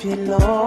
[0.00, 0.59] pillow.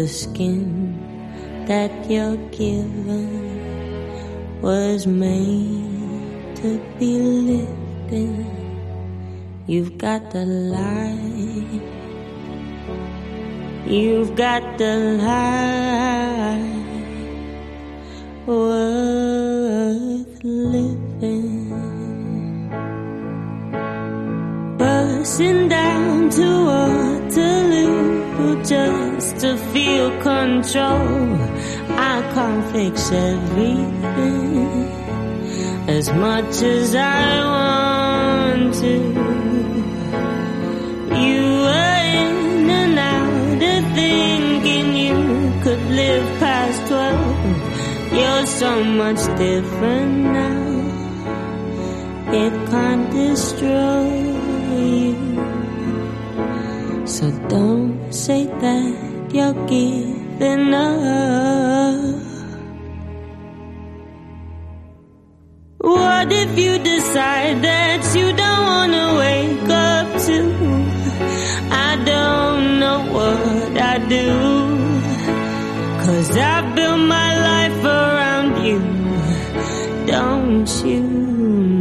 [0.00, 0.96] the skin
[1.66, 3.28] that you're given
[4.62, 8.46] was made to be lifted.
[9.66, 11.82] You've got the light.
[13.86, 14.94] You've got the
[15.26, 16.80] light
[18.46, 21.68] worth living.
[24.78, 28.99] Bursting down to Waterloo, just
[29.40, 31.34] to feel control.
[31.88, 34.68] I can't fix everything
[35.88, 38.96] as much as I want to.
[41.24, 45.16] You were in and out of thinking you
[45.62, 48.12] could live past 12.
[48.12, 50.68] You're so much different now.
[52.42, 54.04] It can't destroy
[54.76, 55.16] you.
[57.06, 59.09] So don't say that
[60.42, 62.14] enough.
[65.78, 70.38] What if you decide that you don't wanna wake up to?
[71.70, 74.28] I don't know what I do.
[76.04, 78.80] Cause I built my life around you.
[80.06, 81.02] Don't you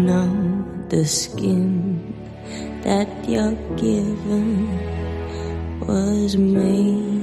[0.08, 0.32] know
[0.89, 2.13] the skin
[2.84, 4.48] that you're given
[5.79, 7.18] was made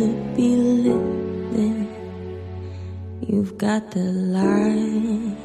[0.00, 1.86] to be lived in?
[3.20, 5.36] You've got the light.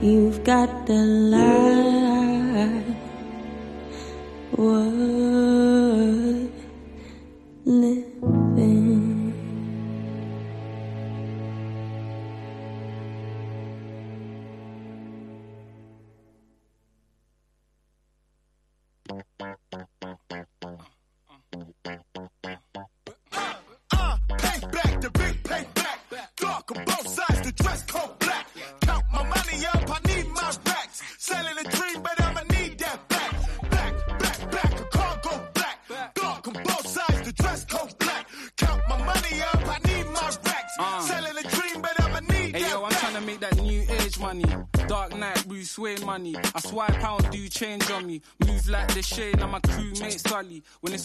[0.00, 1.02] You've got the
[1.34, 2.96] light.
[4.56, 6.29] Worth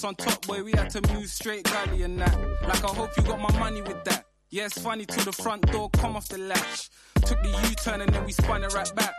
[0.06, 2.38] on top, boy, we had to move straight gully and that.
[2.62, 4.26] Like I hope you got my money with that.
[4.52, 6.90] Yeah, it's funny till the front door come off the latch.
[7.26, 9.14] Took the U-turn and then we spun it right back.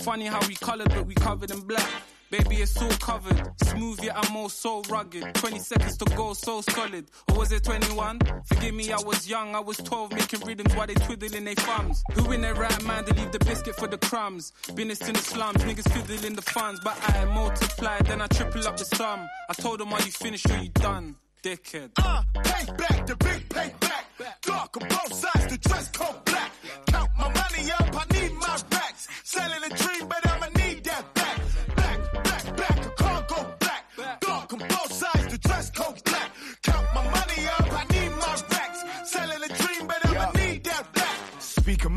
[0.00, 1.88] Funny how we coloured, but we covered in black.
[2.30, 3.40] Baby, it's all covered.
[3.64, 5.34] Smooth, yet I'm all so rugged.
[5.34, 7.06] 20 seconds to go, so solid.
[7.30, 8.20] Or was it 21?
[8.44, 9.54] Forgive me, I was young.
[9.54, 12.02] I was 12, making rhythms while they twiddling their thumbs.
[12.12, 14.52] Who in their right mind to leave the biscuit for the crumbs?
[14.74, 16.80] Business in the slums, niggas fiddling the funds.
[16.84, 19.26] But I multiply, then I triple up the sum.
[19.48, 21.16] I told them, are you finished or you done?
[21.42, 21.90] Dickhead.
[21.96, 24.04] Uh, payback, the big payback.
[24.42, 26.52] Dark on both sides, the dress code black.
[26.88, 29.08] Count my money up, I need my racks.
[29.24, 30.57] Selling a dream, but I'ma need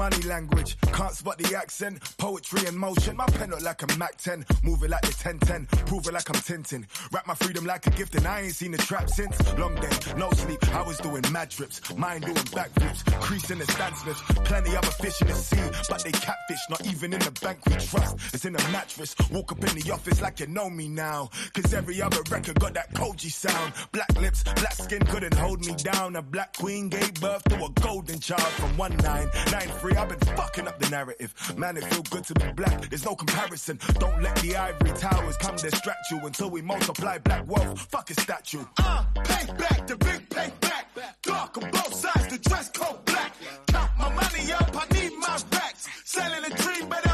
[0.01, 2.01] money language, can't spot the accent.
[2.17, 4.43] Poetry in motion, my pen look like a Mac 10.
[4.63, 6.85] Move it like the 1010, prove it like I'm Tintin.
[7.11, 9.35] Wrap my freedom like a gift, and I ain't seen the trap since.
[9.59, 11.77] Long day, no sleep, I was doing mad trips.
[11.95, 14.21] Mine doing backflips, creasing the Stan Smiths.
[14.49, 17.73] Plenty other fish in the sea, but they catfish, not even in the bank we
[17.73, 18.33] trust.
[18.33, 21.29] It's in a mattress, walk up in the office like you know me now.
[21.53, 23.73] Cause every other record got that Koji sound.
[23.91, 26.15] Black lips, black skin couldn't hold me down.
[26.15, 29.90] A black queen gave birth to a golden child from 1993.
[29.97, 31.33] I've been fucking up the narrative.
[31.57, 32.89] Man, it feel good to be black.
[32.89, 33.79] There's no comparison.
[33.99, 37.79] Don't let the ivory towers come distract you until we multiply black wealth.
[37.89, 38.63] Fuck a statue.
[38.77, 40.85] Uh, payback, the big payback.
[41.23, 43.33] Dark on both sides, the dress code black.
[43.67, 45.87] Count my money up, I need my racks.
[46.05, 47.10] Selling a dream, but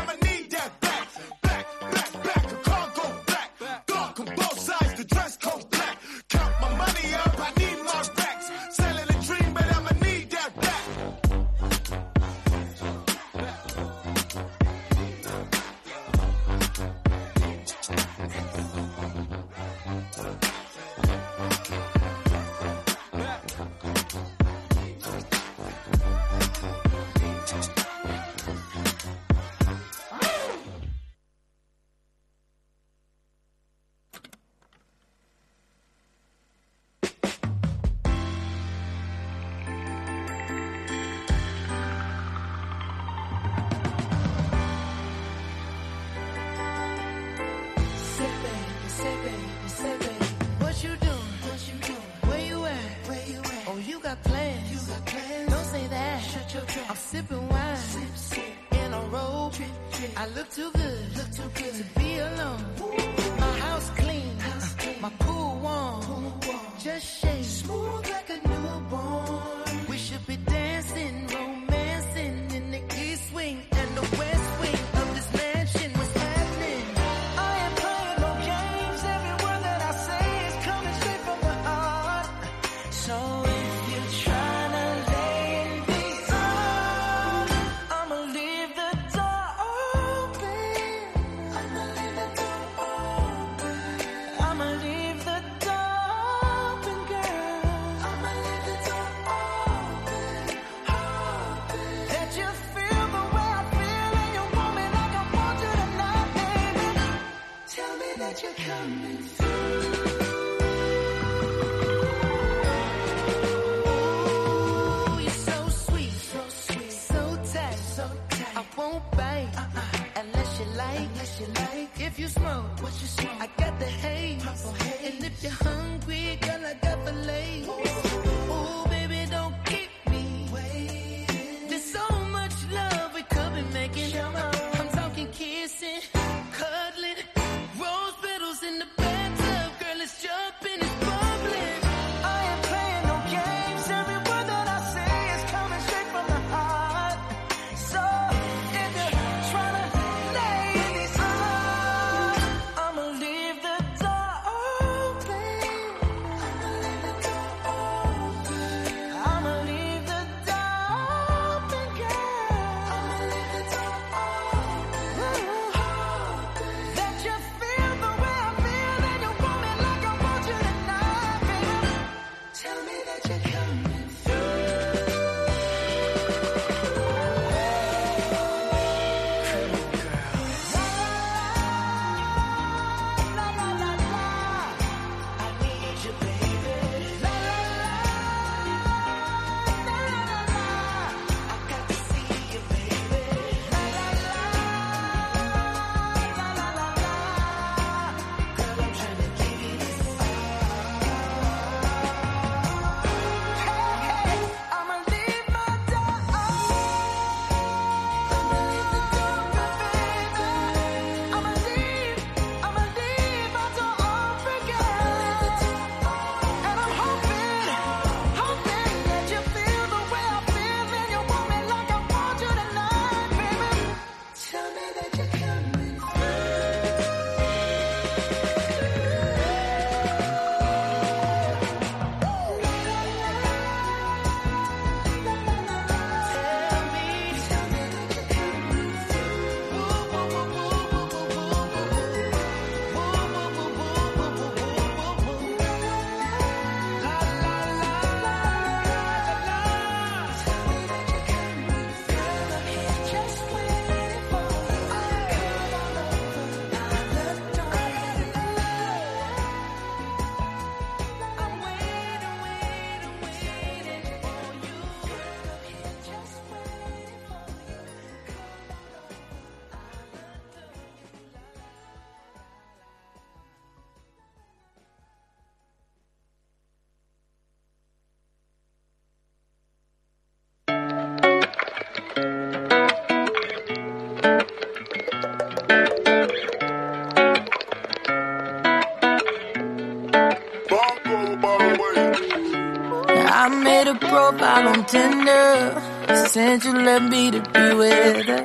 [293.30, 295.84] I made a profile on Tinder.
[296.30, 298.44] Since you left me to be with her.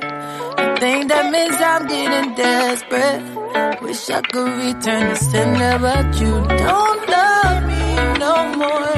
[0.57, 3.81] I think that means I'm getting desperate.
[3.81, 6.33] Wish I could return the sender, but you
[6.65, 7.83] don't love me
[8.19, 8.97] no more.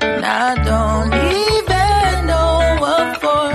[0.00, 1.12] And I don't
[1.44, 3.50] even know what for.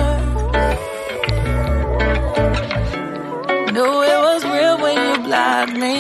[3.74, 5.96] Knew it was real when you blocked me.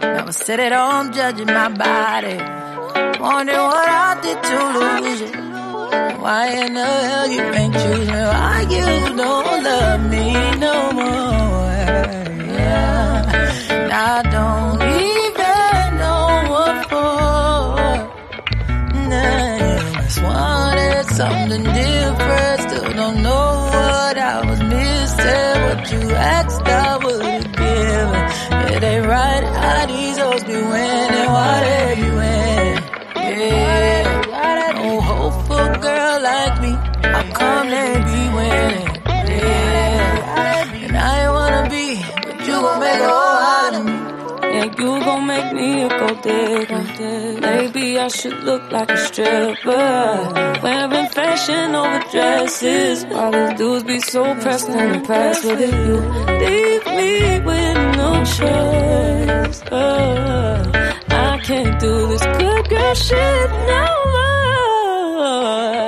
[0.00, 2.59] Now I sit at home judging my body.
[3.20, 5.28] Wondering what I did to lose you.
[6.22, 8.14] Why in the hell you ain't choose me?
[8.14, 11.70] Why you don't love me no more?
[12.56, 13.16] Yeah.
[13.92, 17.76] I don't even know what for.
[19.10, 22.60] Nah, just wanted something different.
[22.70, 25.56] Still don't know what I was missing.
[25.66, 28.10] What you asked, I would give.
[28.76, 31.28] It ain't right how these hoes be winning.
[31.36, 32.09] Why they be
[37.40, 38.88] come they be winning?
[39.06, 40.84] Yeah.
[40.86, 41.86] And I ain't wanna be,
[42.24, 43.96] but you gon' make a whole out of me.
[44.54, 47.40] Yeah, you gon' make me a gold digger.
[47.40, 50.60] Maybe I should look like a stripper.
[50.62, 53.04] Wearing fashion over dresses.
[53.18, 55.74] All these dudes be so pressed and impressed with it.
[55.86, 55.96] You
[56.44, 57.12] leave me
[57.48, 59.58] with no choice.
[59.70, 60.70] Uh,
[61.08, 65.79] I can't do this good girl shit no more.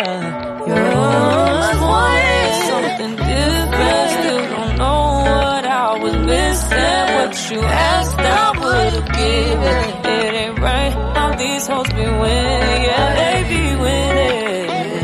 [7.53, 9.81] You asked, I would've given.
[10.17, 12.81] It ain't right how these hoes be winning.
[12.89, 15.03] Yeah, they be winning.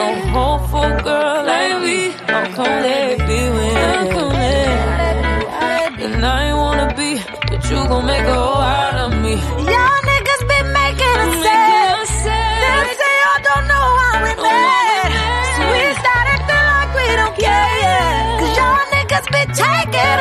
[0.00, 1.98] No hopeful girl like me.
[2.32, 4.32] How come they be winning?
[4.40, 4.64] They?
[6.04, 7.10] And I ain't wanna be,
[7.48, 9.34] but you gon' make a hoe out of me.
[9.72, 11.84] Y'all niggas been making a set.
[12.64, 15.10] Them say y'all don't know how we oh, met.
[15.54, 18.38] So we start acting like we don't care.
[18.40, 20.18] Cause y'all niggas been taking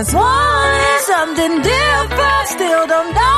[0.00, 3.29] Cause wanting something different still don't know.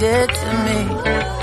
[0.00, 1.39] did to me.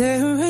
[0.00, 0.49] There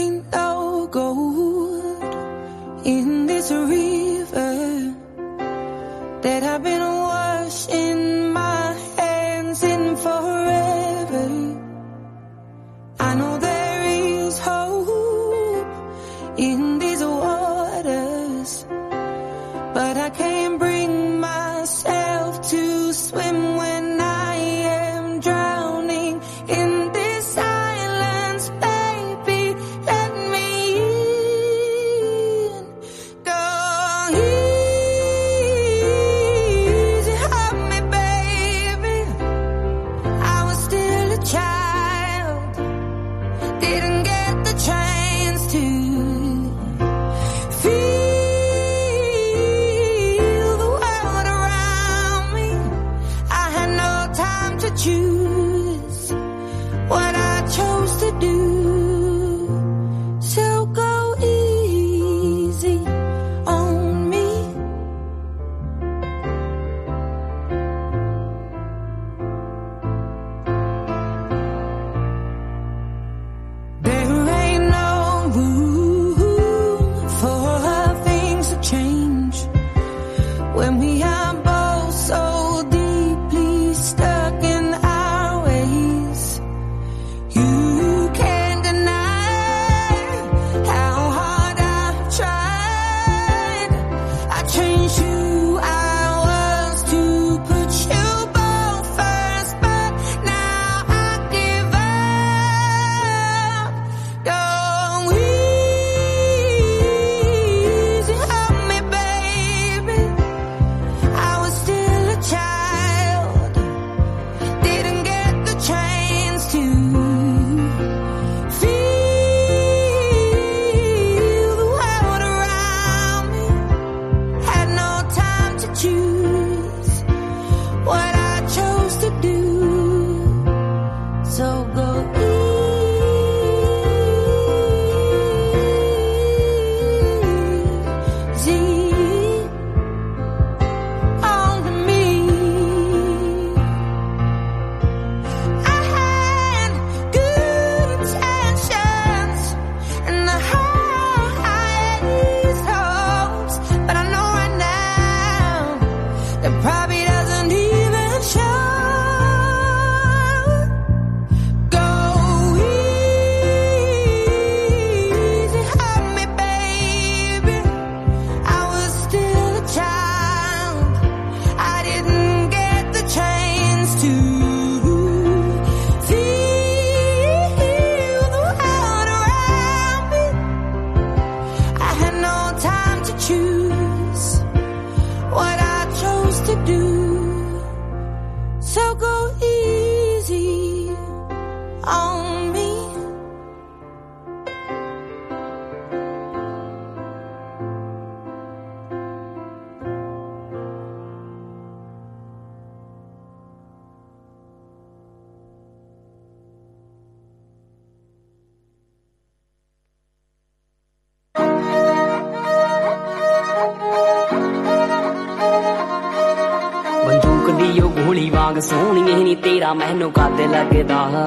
[219.80, 221.26] ਮੈਨੂੰ ਕਾਦੇ ਲੱਗਦਾ।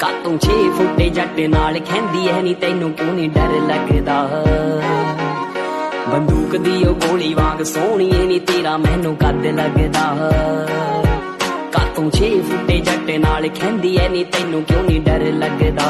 [0.00, 4.44] ਕਾ ਤੂੰ ਛੇ ਫੁੱਟੇ ਜੱਟ ਨਾਲ ਖੈਂਦੀ ਐ ਨਹੀਂ ਤੈਨੂੰ ਕਿਉਂ ਨਹੀਂ ਡਰ ਲੱਗਦਾ?
[6.08, 10.32] ਬੰਦੂਕ ਦੀ ਉਹ ਗੋਲੀ ਵਾਂਗ ਸੋਹਣੀ ਐ ਨਹੀਂ ਤੇਰਾ ਮੈਨੂੰ ਕਾਦੇ ਲੱਗਦਾ।
[11.72, 15.86] ਕਾ ਤੂੰ ਛੇ ਫੁੱਟੇ ਜੱਟ ਨਾਲ ਖੈਂਦੀ ਐ ਨਹੀਂ ਤੈਨੂੰ ਕਿਉਂ ਨਹੀਂ ਡਰ ਲੱਗਦਾ?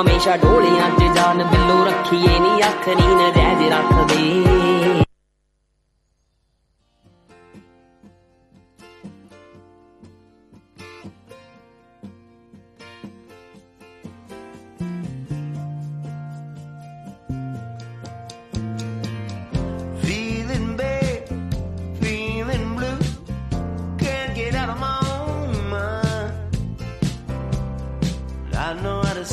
[0.00, 4.97] ਹਮੇਸ਼ਾ ਢੋਲੀਆਂ 'ਚ ਜਾਨ ਬਿੱਲੂ ਰੱਖੀਏ ਨਹੀਂ ਅੱਖ ਨੀਂ ਰਹਿ ਰੱਖਦੇ।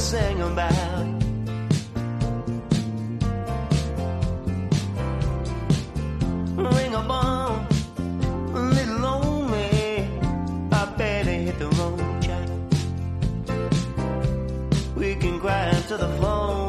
[0.05, 1.05] sing about.
[6.75, 7.67] Ring a bomb,
[8.75, 10.07] little lonely.
[10.71, 12.51] I better hit the road, child.
[14.95, 16.64] We can cry into the phone.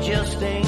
[0.00, 0.67] just ain't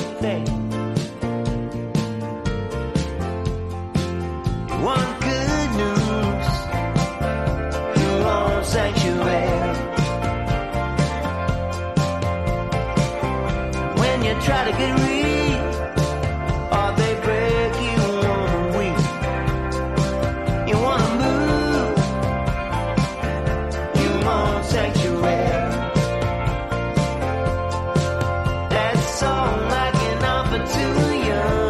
[31.08, 31.69] you.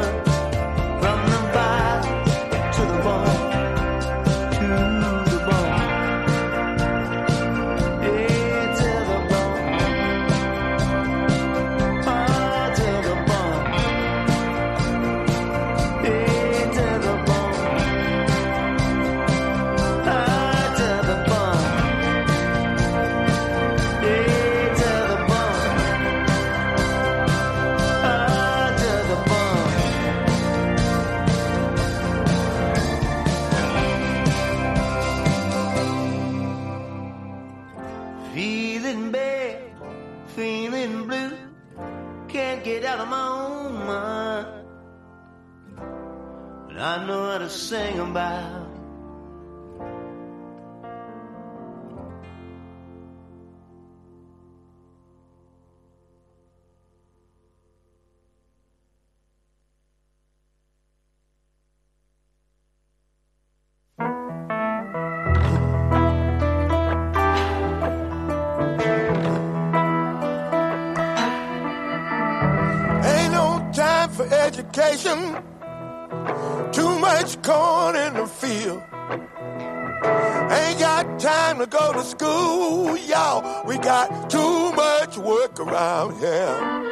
[83.66, 86.89] We got too much work around here.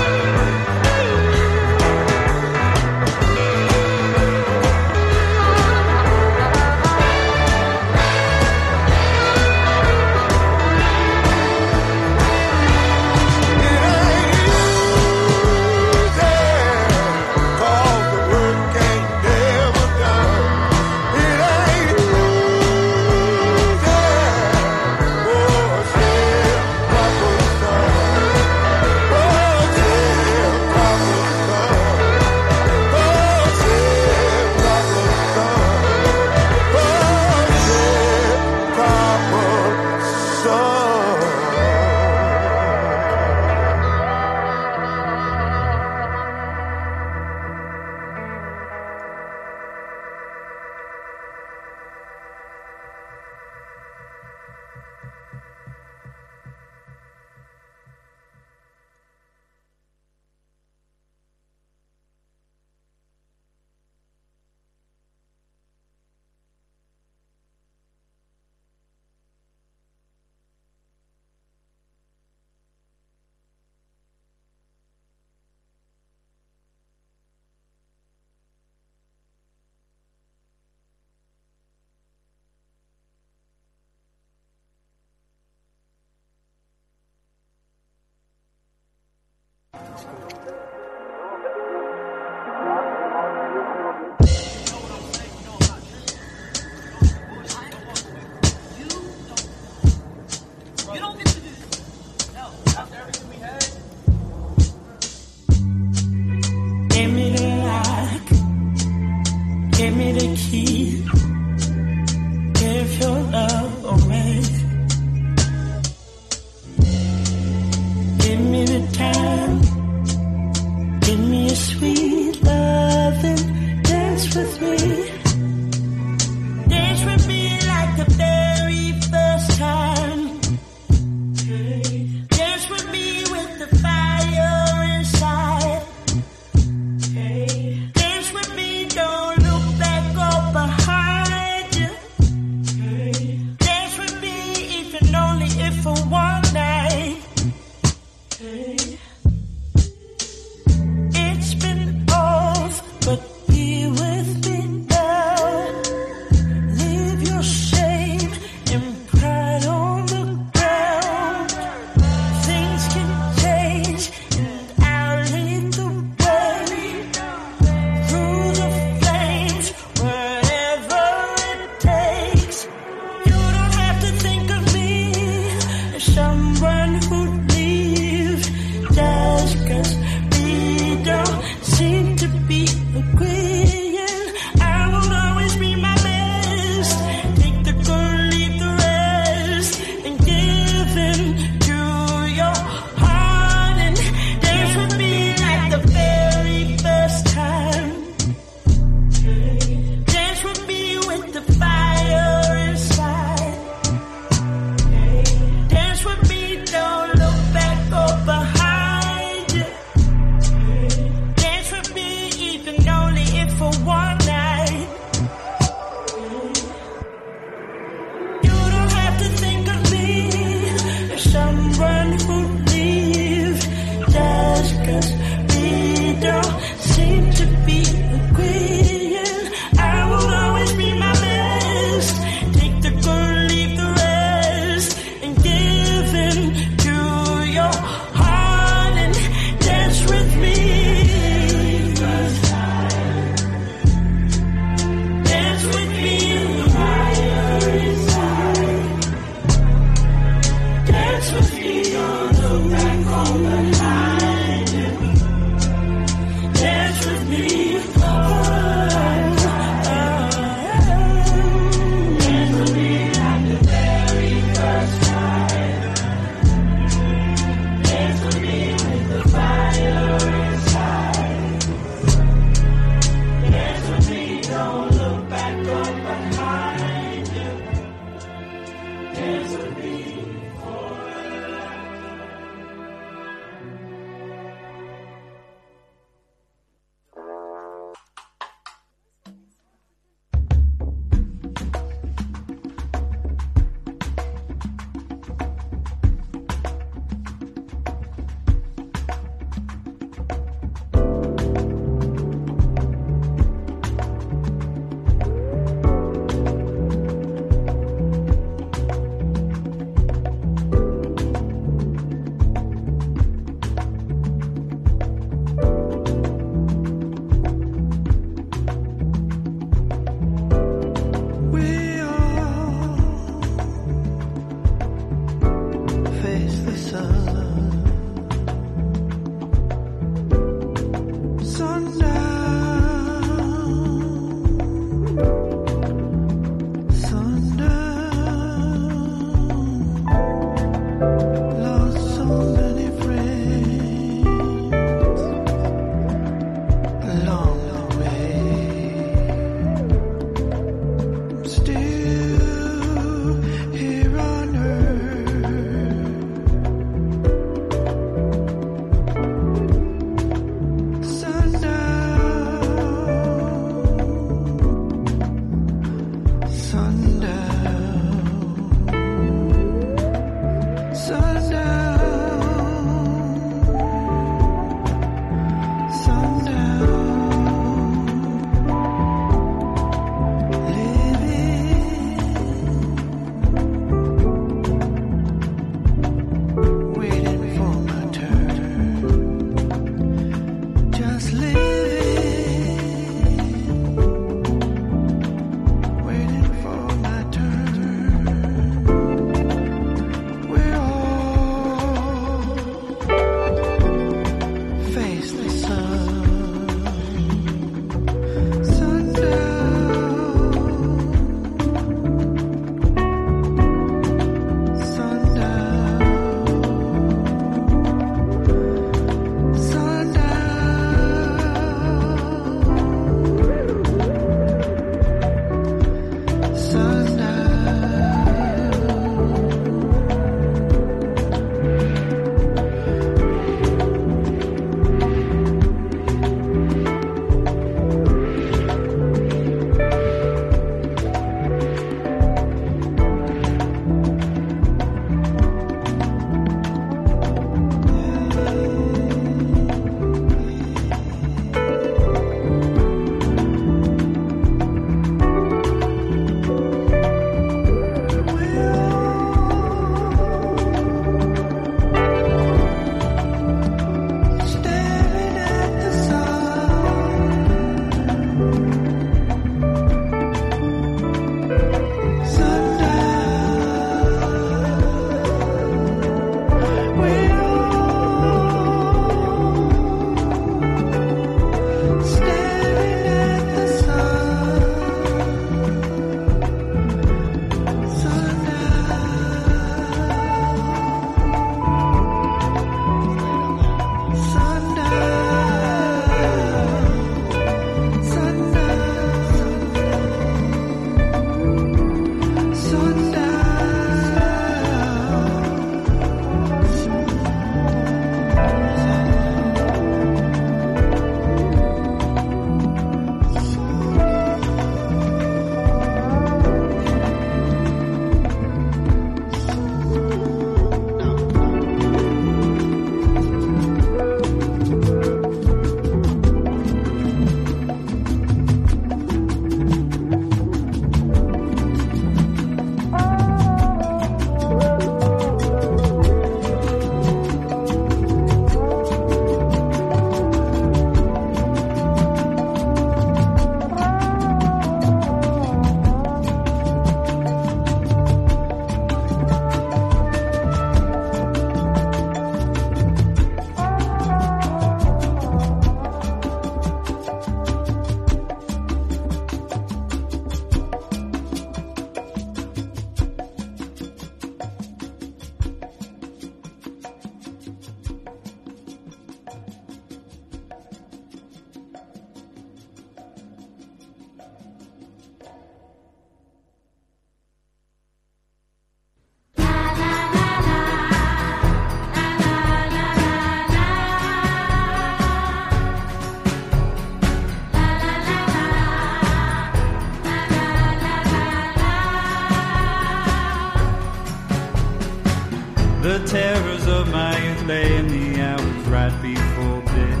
[596.06, 600.00] Terrors of my youth lay in the hours right before bed.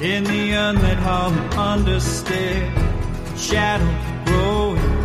[0.00, 2.70] In the unlit hall and understair,
[3.36, 5.00] shadows growing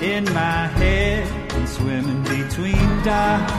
[0.00, 3.52] in my head and swimming between dots,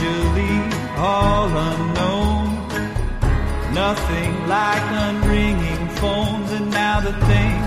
[0.00, 0.56] Essentially
[0.96, 2.46] all unknown,
[3.74, 7.60] nothing like unringing phones, and now the thing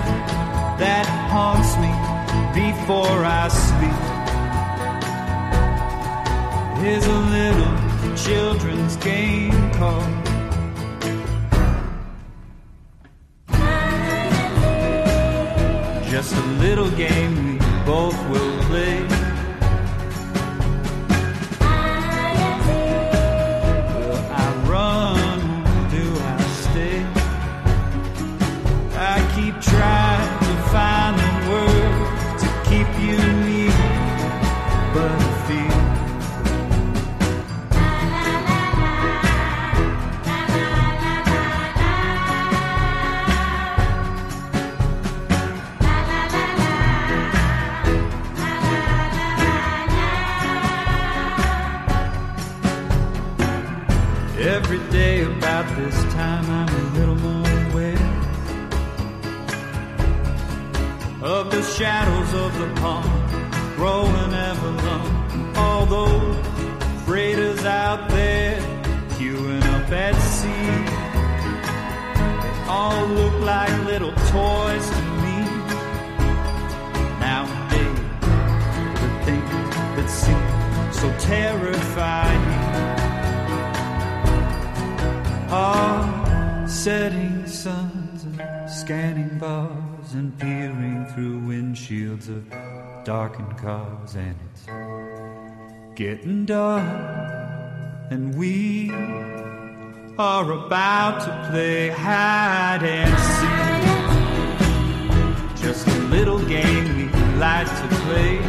[0.82, 1.94] that haunts me
[2.60, 4.04] before I sleep
[6.88, 10.13] is a little children's game called
[86.84, 92.44] setting suns and scanning bars and peering through windshields of
[93.06, 94.66] darkened cars and it's
[95.96, 96.84] getting dark
[98.12, 98.92] and we
[100.18, 103.18] are about to play hide and
[105.56, 105.64] seek.
[105.64, 107.08] Just a little game we
[107.40, 108.42] like to play.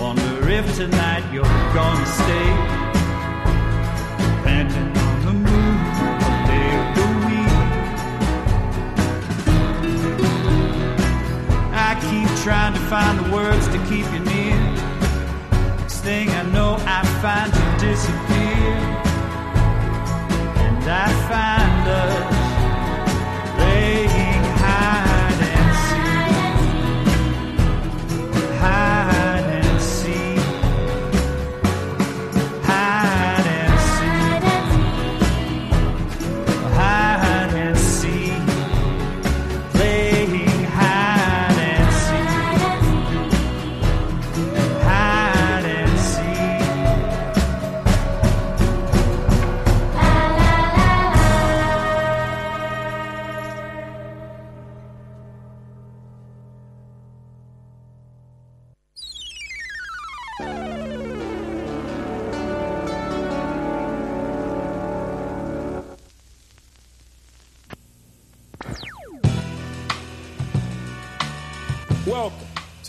[0.00, 2.75] Wonder if tonight you're gonna stay
[12.46, 14.54] trying to find the words to keep you near.
[15.80, 18.76] Next thing I know, I find you disappear,
[20.64, 22.35] and I find us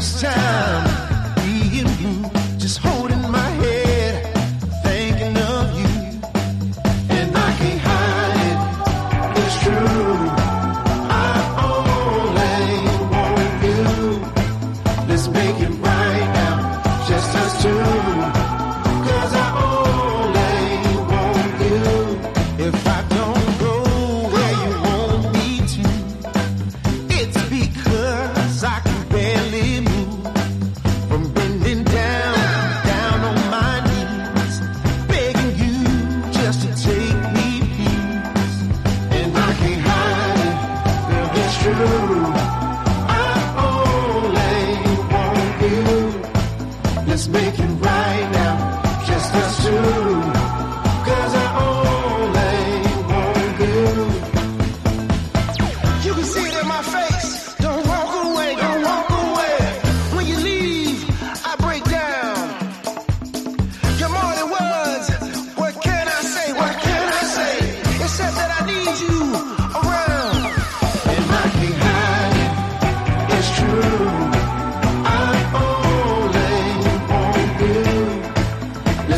[0.00, 0.89] last time.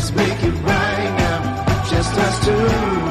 [0.02, 1.84] Let's make it right now.
[1.88, 3.01] Just us two.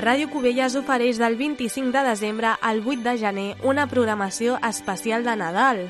[0.00, 5.34] Ràdio Cubelles ofereix del 25 de desembre al 8 de gener una programació especial de
[5.36, 5.80] Nadal,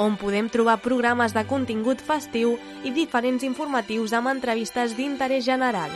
[0.00, 5.92] on podem trobar programes de contingut festiu i diferents informatius amb entrevistes d'interès general.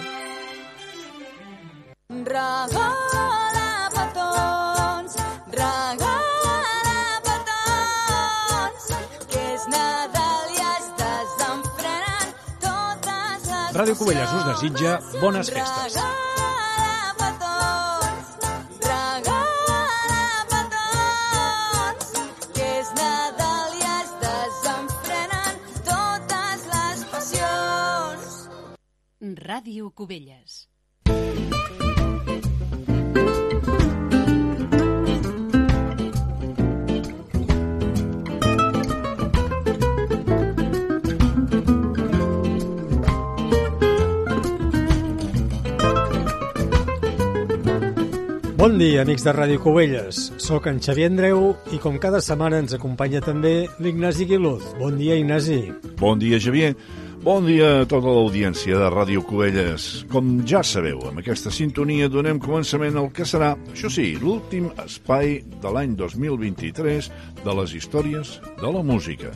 [2.29, 5.17] Regala petons,
[5.55, 6.99] regala
[7.31, 8.93] petons,
[9.33, 12.37] que és Nadal i es desenfrenen
[12.69, 16.24] totes les Ràdio Cubelles us desitja bones festes.
[29.45, 30.71] Ràdio Cubelles.
[48.57, 50.33] Bon dia, amics de Ràdio Cubelles.
[50.41, 54.73] Soc en Xavier Andreu i com cada setmana ens acompanya també l'Ignasi Guiluz.
[54.81, 55.67] Bon dia, Ignasi.
[56.01, 56.73] Bon dia, Javier.
[57.25, 59.85] Bon dia a tota l'audiència de Ràdio Cubelles.
[60.13, 65.39] Com ja sabeu, amb aquesta sintonia donem començament al que serà, això sí, l'últim espai
[65.63, 67.09] de l'any 2023
[67.41, 69.33] de les històries de la música.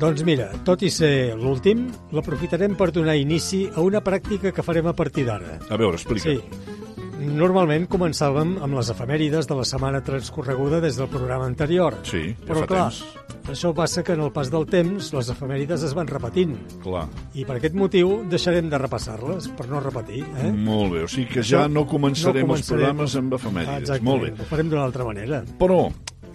[0.00, 4.88] Doncs mira, tot i ser l'últim, l'aprofitarem per donar inici a una pràctica que farem
[4.88, 5.58] a partir d'ara.
[5.68, 6.32] A veure, explica.
[6.32, 6.83] Sí.
[7.20, 11.94] Normalment començàvem amb les efemèrides de la setmana transcorreguda des del programa anterior.
[12.02, 13.50] Sí, ja Però fa clar, temps.
[13.54, 16.56] això passa que en el pas del temps les efemèrides es van repetint.
[16.82, 17.06] Clar.
[17.34, 20.24] I per aquest motiu deixarem de repassar-les, per no repetir.
[20.42, 20.50] Eh?
[20.52, 23.84] Molt bé, o sigui que ja no començarem, no els programes amb efemèrides.
[23.86, 24.42] Exactament, Molt bé.
[24.42, 25.44] ho farem d'una altra manera.
[25.60, 25.80] Però,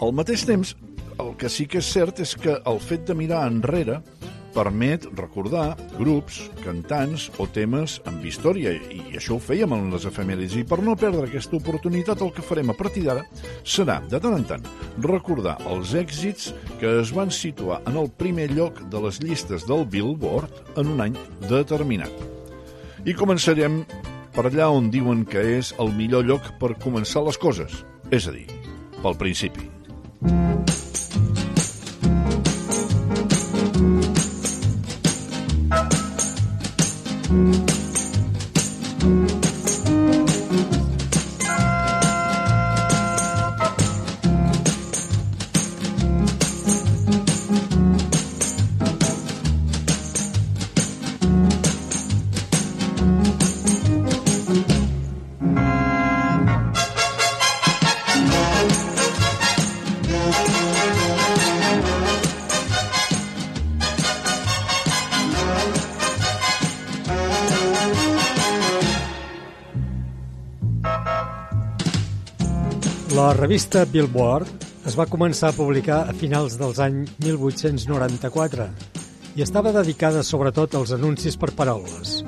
[0.00, 0.74] al mateix temps,
[1.20, 4.00] el que sí que és cert és que el fet de mirar enrere
[4.54, 10.58] permet recordar grups, cantants o temes amb història, i això ho fèiem en les efemèrides.
[10.60, 13.24] I per no perdre aquesta oportunitat, el que farem a partir d'ara
[13.64, 14.68] serà, de tant en tant,
[15.06, 16.50] recordar els èxits
[16.82, 21.04] que es van situar en el primer lloc de les llistes del Billboard en un
[21.08, 22.12] any determinat.
[23.06, 23.82] I començarem
[24.34, 28.36] per allà on diuen que és el millor lloc per començar les coses, és a
[28.36, 28.46] dir,
[29.02, 29.70] pel principi.
[30.20, 30.79] La
[37.30, 37.59] Mm-hmm.
[73.50, 74.46] Revista Billboard
[74.86, 78.66] es va començar a publicar a finals dels anys 1894
[79.34, 82.20] i estava dedicada sobretot als anuncis per paraules.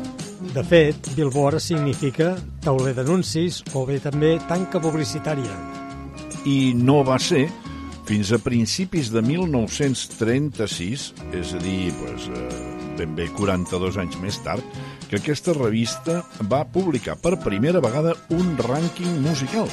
[0.51, 2.33] De fet, Billboard significa
[2.67, 5.55] tauler d'anuncis o bé també tanca publicitària.
[6.43, 7.45] I no va ser
[8.11, 14.43] fins a principis de 1936, és a dir, pues, eh, ben bé 42 anys més
[14.43, 14.67] tard,
[15.07, 19.71] que aquesta revista va publicar per primera vegada un rànquing musical,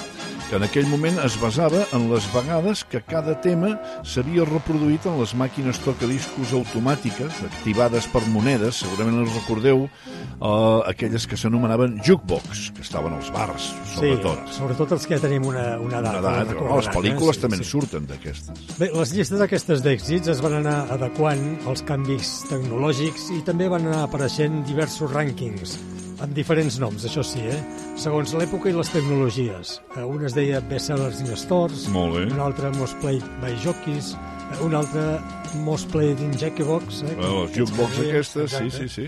[0.50, 5.20] que en aquell moment es basava en les vegades que cada tema s'havia reproduït en
[5.20, 12.72] les màquines tocadiscos automàtiques activades per monedes, segurament els recordeu, eh, aquelles que s'anomenaven jukebox,
[12.74, 14.42] que estaven als bars, sobretot.
[14.48, 16.18] Sí, sobretot els que ja tenim una, una edat.
[16.18, 17.46] Una edat, una però les pel·lícules eh?
[17.46, 18.66] també en surten d'aquestes.
[18.82, 23.86] Bé, les llistes aquestes d'èxits es van anar adequant als canvis tecnològics i també van
[23.86, 25.78] anar apareixent diversos rànquings
[26.20, 27.60] amb diferents noms, això sí, eh?
[28.00, 29.78] segons l'època i les tecnologies.
[29.96, 34.14] Eh, Un es deia Bestsellers in Stores, un altre Most Played by Jockeys,
[34.52, 35.20] eh, un altre
[35.66, 37.04] Most Played in Jackbox.
[37.04, 37.16] Eh?
[37.16, 39.08] Bueno, les jukebox aquestes, sí, sí, sí.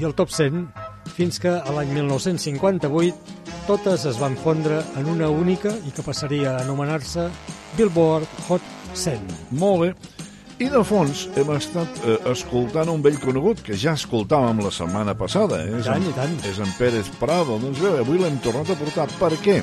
[0.00, 0.68] I el top 100,
[1.16, 6.54] fins que a l'any 1958 totes es van fondre en una única i que passaria
[6.54, 7.28] a anomenar-se
[7.76, 8.62] Billboard Hot
[8.94, 9.26] 100.
[9.58, 10.23] Molt bé.
[10.62, 15.16] I de fons hem estat eh, escoltant un vell conegut que ja escoltàvem la setmana
[15.18, 15.58] passada.
[15.64, 15.80] Eh?
[15.80, 16.36] És, tant, en, tant.
[16.46, 17.58] és en Pérez Prado.
[17.62, 19.08] Doncs bé, avui l'hem tornat a portar.
[19.18, 19.58] Per què?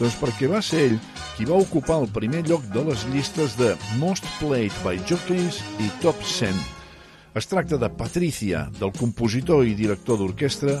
[0.00, 0.98] Doncs perquè va ser ell
[1.36, 5.92] qui va ocupar el primer lloc de les llistes de Most Played by Jockeys i
[6.02, 6.58] Top 100.
[7.38, 10.80] Es tracta de Patricia, del compositor i director d'orquestra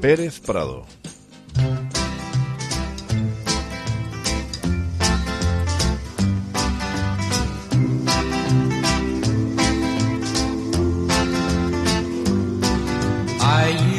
[0.00, 0.82] Pérez Prado.
[1.60, 2.03] I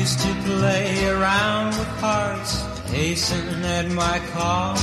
[0.05, 4.75] used to play around with hearts, racing at my call.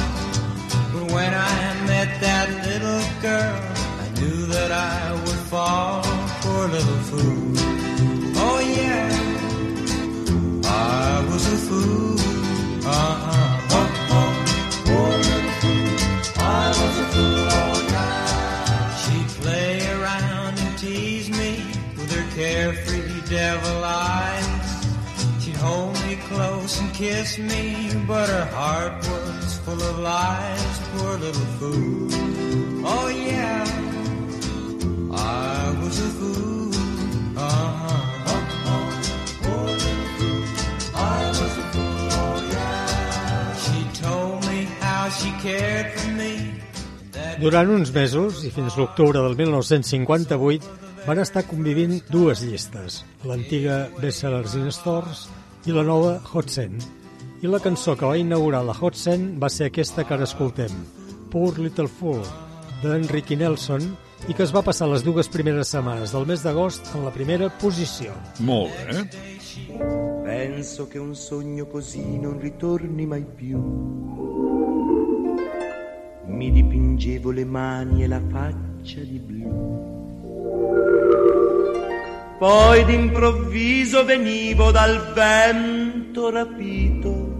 [0.93, 3.61] But when I met that little girl,
[4.05, 6.03] I knew that I would fall
[6.43, 7.53] for a little fool.
[8.47, 9.11] Oh yeah,
[10.64, 12.18] I was a fool.
[12.85, 13.79] Uh-huh.
[13.79, 14.31] Oh, oh.
[14.97, 15.12] Oh,
[15.61, 15.83] fool.
[16.43, 17.47] I was a fool.
[17.61, 18.95] Oh, yeah.
[19.03, 21.53] She'd play around and tease me
[21.97, 24.51] with her carefree devil eyes.
[26.35, 30.80] Close and kiss me, but her heart was full of lies.
[30.97, 32.09] Poor little fool.
[32.87, 33.64] Oh yeah,
[35.12, 36.72] I was a fool.
[37.37, 38.33] Uh-huh.
[38.33, 39.66] Oh, oh.
[39.85, 40.43] Little fool.
[40.97, 42.09] I was a fool.
[42.22, 43.55] Oh yeah.
[43.64, 46.33] She told me how she cared for me.
[47.43, 50.64] Durant uns mesos, i fins l'octubre del 1958,
[51.05, 55.26] van estar convivint dues llistes, l'antiga Bestsellers in Stores
[55.66, 56.78] i la nova Hot 100.
[57.42, 60.72] I la cançó que va inaugurar la Hot 100 va ser aquesta que ara escoltem,
[61.30, 62.22] Poor Little Fool,
[62.82, 63.86] d'en Ricky Nelson,
[64.28, 67.50] i que es va passar les dues primeres setmanes del mes d'agost en la primera
[67.62, 68.14] posició.
[68.40, 69.06] Molt bé.
[70.24, 73.58] Penso che un sogno così non ritorni mai più.
[76.26, 80.00] Mi dipingevo le mani e la faccia di blu.
[82.43, 87.38] Poi d'improvviso venivo dal vento rapito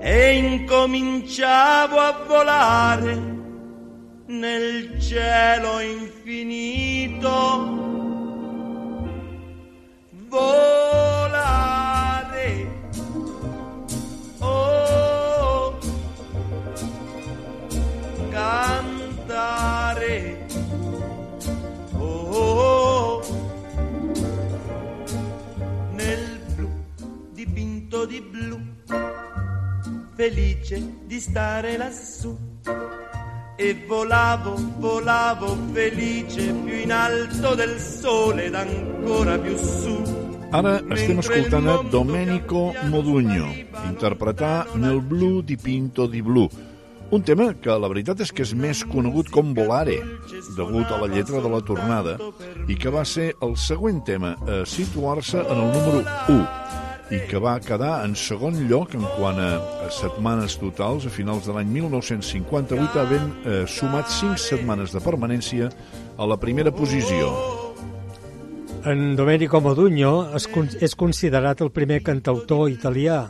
[0.00, 3.14] e incominciavo a volare
[4.26, 7.28] nel cielo infinito.
[10.28, 11.20] Volare.
[14.40, 15.78] Oh,
[18.28, 19.10] cantare.
[25.92, 26.68] Nel blu
[27.32, 28.58] dipinto di blu,
[30.14, 32.36] felice di stare lassù.
[33.56, 40.02] E volavo, volavo felice più in alto del sole ed ancora più su.
[40.52, 46.48] Ara estem escoltant a Domenico Modugno interpretar Nel blu di Pinto di Blu,
[47.10, 49.96] un tema que la veritat és que és més conegut com Volare,
[50.56, 52.16] degut a la lletra de la tornada,
[52.70, 56.46] i que va ser el següent tema a situar-se en el número 1
[57.10, 59.48] i que va quedar en segon lloc en quant a,
[59.90, 65.72] setmanes totals a finals de l'any 1958 havent eh, sumat 5 setmanes de permanència
[66.16, 67.32] a la primera posició.
[68.86, 73.24] En Domenico Modugno es, con- és considerat el primer cantautor italià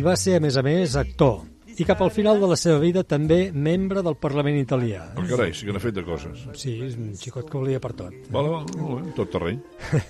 [0.00, 1.42] i va ser, a més a més, actor.
[1.78, 5.04] I cap al final de la seva vida també membre del Parlament italià.
[5.14, 6.40] Oh, carai, sí que n'ha fet de coses.
[6.58, 8.16] Sí, és un xicot que volia per tot.
[8.34, 9.60] Vale, vale, molt bé, tot terreny.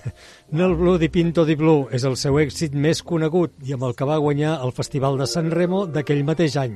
[0.57, 3.93] Nel Blu di Pinto di Blu és el seu èxit més conegut i amb el
[3.99, 6.73] que va guanyar el Festival de San Remo d'aquell mateix any,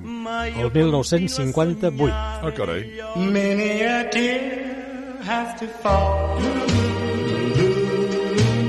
[0.53, 2.13] el 1958.
[2.13, 2.85] Ah, carai.
[3.18, 4.63] Many a tear
[5.26, 6.38] has to fall,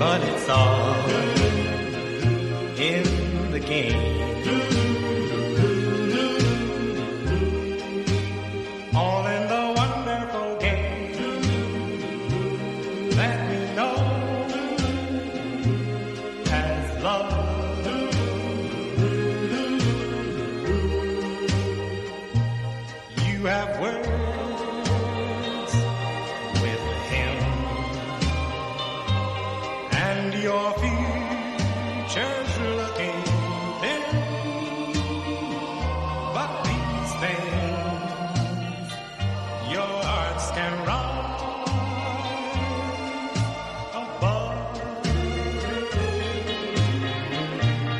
[0.00, 1.10] but it's all
[2.80, 4.13] in the game.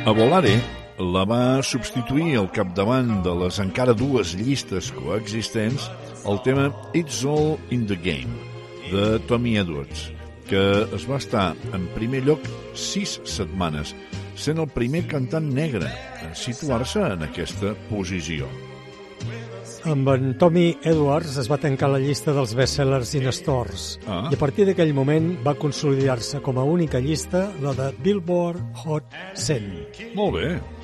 [0.05, 0.59] A Volare
[1.01, 5.87] la va substituir al capdavant de les encara dues llistes coexistents
[6.29, 8.37] el tema It's All in the Game,
[8.91, 10.11] de Tommy Edwards,
[10.45, 10.61] que
[10.93, 12.45] es va estar en primer lloc
[12.77, 13.95] sis setmanes,
[14.37, 15.89] sent el primer cantant negre
[16.21, 18.45] en situar-se en aquesta posició.
[19.85, 24.27] Amb en Tommy Edwards es va tancar la llista dels bestsellers in stores Ah.
[24.31, 29.05] i a partir d'aquell moment va consolidar-se com a única llista la de Billboard Hot
[29.35, 30.15] 100.
[30.15, 30.74] Molt bé.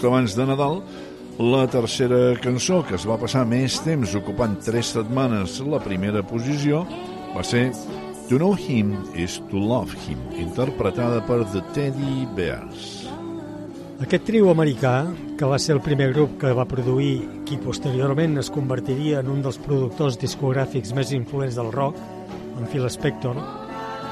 [0.00, 0.78] Just abans de Nadal,
[1.38, 6.86] la tercera cançó, que es va passar més temps ocupant tres setmanes la primera posició,
[7.34, 7.66] va ser
[8.30, 13.10] To Know Him is to Love Him, interpretada per The Teddy Bears.
[14.00, 18.48] Aquest trio americà, que va ser el primer grup que va produir qui posteriorment es
[18.48, 22.00] convertiria en un dels productors discogràfics més influents del rock,
[22.56, 23.36] en Phil Spector.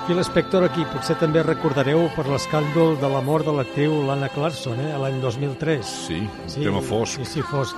[0.09, 4.79] Phil Spector, aquí potser també recordareu per l'escàndol de la mort de l'actriu Lana Clarkson,
[4.81, 5.91] eh, l'any 2003.
[6.09, 7.19] Sí, un tema fosc.
[7.21, 7.77] Sí, sí, fosc.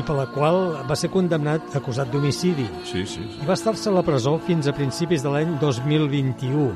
[0.00, 2.64] I per la qual va ser condemnat acusat d'homicidi.
[2.88, 3.20] Sí, sí.
[3.20, 3.42] sí.
[3.44, 6.72] I va estar-se a la presó fins a principis de l'any 2021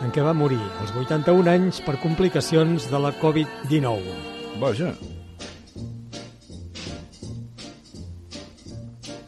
[0.00, 4.16] en què va morir als 81 anys per complicacions de la Covid-19.
[4.62, 4.94] Vaja.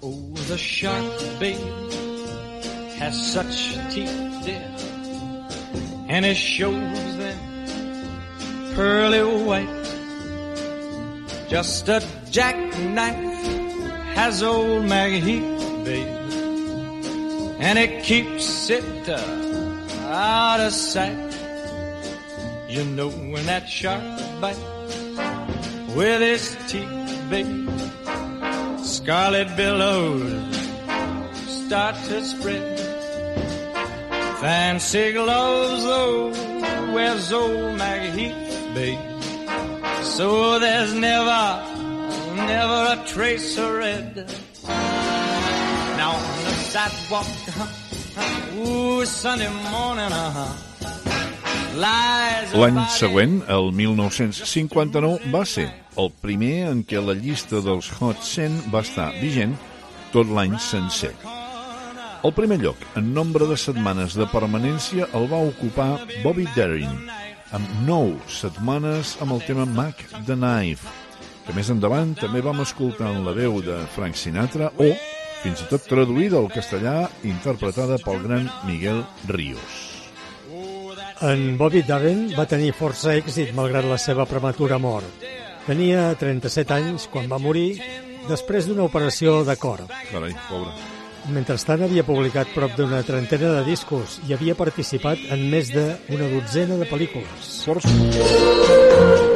[0.00, 1.60] Oh, the shark, babe,
[2.96, 4.33] has such teeth,
[6.14, 7.38] and it shows them
[8.76, 9.86] pearly white.
[11.48, 12.00] Just a
[12.30, 13.16] jackknife
[14.14, 16.06] has old Maggie Heath, babe,
[17.58, 19.18] and it keeps it uh,
[20.06, 21.32] out of sight.
[22.68, 24.04] You know when that shark
[24.40, 24.60] bites
[25.96, 27.68] with his teeth, babe,
[28.84, 30.56] scarlet billows
[31.66, 32.73] start to spread.
[34.44, 36.28] Fancy gloves, though,
[36.92, 38.98] wears old Maggie Heath, babe.
[40.02, 41.64] So there's never,
[42.36, 44.28] never a trace of red.
[45.96, 50.52] Now on the sidewalk, uh-huh, ooh, Sunday morning, uh-huh,
[51.80, 58.68] L'any següent, el 1959, va ser el primer en què la llista dels Hot 100
[58.68, 59.56] va estar vigent
[60.12, 61.14] tot l'any sencer.
[62.24, 65.90] El primer lloc, en nombre de setmanes de permanència, el va ocupar
[66.22, 66.94] Bobby Darin,
[67.52, 70.88] amb 9 setmanes amb el tema Mac the Knife,
[71.44, 74.88] que més endavant també vam escoltar en la veu de Frank Sinatra o,
[75.42, 79.76] fins i tot traduïda al castellà, interpretada pel gran Miguel Ríos.
[81.28, 85.28] En Bobby Darin va tenir força èxit malgrat la seva prematura mort.
[85.68, 87.74] Tenia 37 anys quan va morir
[88.32, 89.84] després d'una operació de cor.
[90.08, 90.93] Carai, pobre.
[91.32, 96.76] Mentrestant havia publicat prop d'una trentena de discos i havia participat en més d'una dotzena
[96.80, 97.54] de pel·lícules.
[97.64, 99.33] Venus,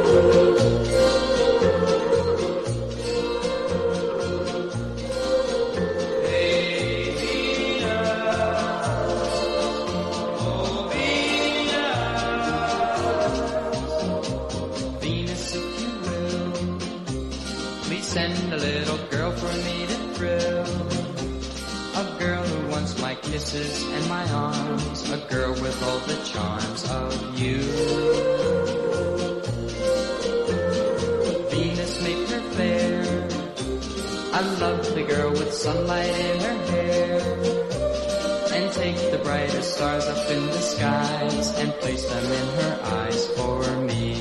[39.78, 44.18] stars up in the skies and place them in her eyes for me.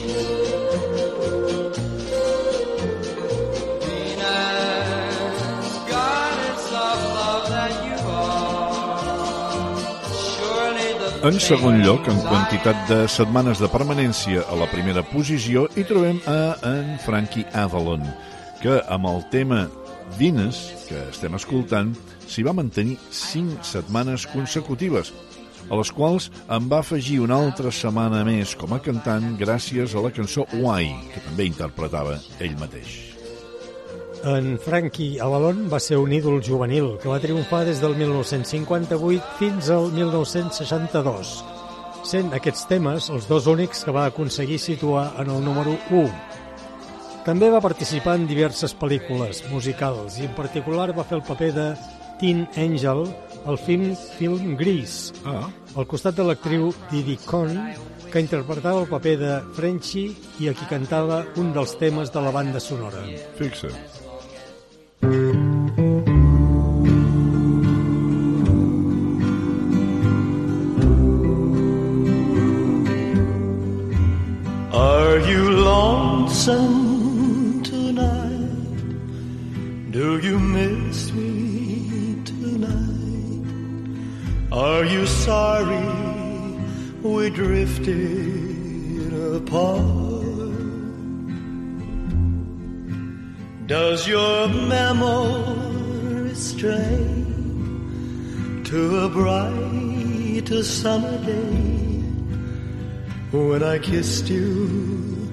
[3.82, 9.10] Venus, goddess of love that you are.
[11.26, 16.22] En segon lloc, en quantitat de setmanes de permanència a la primera posició, hi trobem
[16.30, 18.06] a en Frankie Avalon,
[18.62, 19.66] que amb el tema
[20.22, 21.98] Venus, que estem escoltant,
[22.30, 25.10] s'hi va mantenir 5 setmanes consecutives,
[25.70, 30.04] a les quals en va afegir una altra setmana més com a cantant gràcies a
[30.04, 32.98] la cançó Why, que també interpretava ell mateix.
[34.28, 39.70] En Frankie Avalon va ser un ídol juvenil que va triomfar des del 1958 fins
[39.70, 41.36] al 1962,
[42.08, 46.10] sent aquests temes els dos únics que va aconseguir situar en el número 1.
[47.28, 51.66] També va participar en diverses pel·lícules musicals i en particular va fer el paper de
[52.20, 53.04] Teen Angel
[53.48, 55.50] al film Film Gris, ah.
[55.76, 57.56] al costat de l'actriu Didi Conn,
[58.12, 62.32] que interpretava el paper de Frenchie i a qui cantava un dels temes de la
[62.36, 63.04] banda sonora.
[63.40, 63.72] Fixa.
[74.74, 78.52] Are you lonesome tonight?
[79.92, 81.27] Do you miss me
[84.52, 85.88] Are you sorry
[87.02, 89.84] we drifted apart?
[93.68, 97.26] Does your memory stray
[98.64, 101.78] to a bright summer day?
[103.32, 105.30] when I kissed you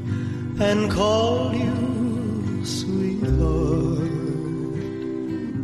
[0.61, 4.14] and called you sweetheart.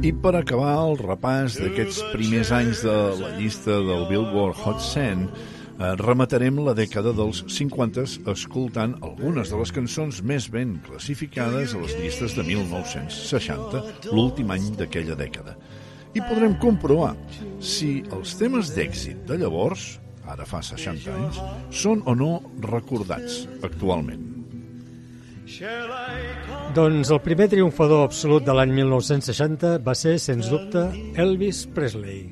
[0.01, 5.27] I per acabar el repàs d'aquests primers anys de la llista del Billboard Hot 100,
[5.29, 11.83] eh, rematarem la dècada dels 50 escoltant algunes de les cançons més ben classificades a
[11.85, 15.59] les llistes de 1960, l'últim any d'aquella dècada.
[16.17, 17.13] I podrem comprovar
[17.61, 22.39] si els temes d'èxit de llavors, ara fa 60 anys, són o no
[22.73, 24.40] recordats actualment.
[26.75, 30.85] Doncs el primer triomfador absolut de l'any 1960 va ser, sens dubte,
[31.19, 32.23] Elvis Presley,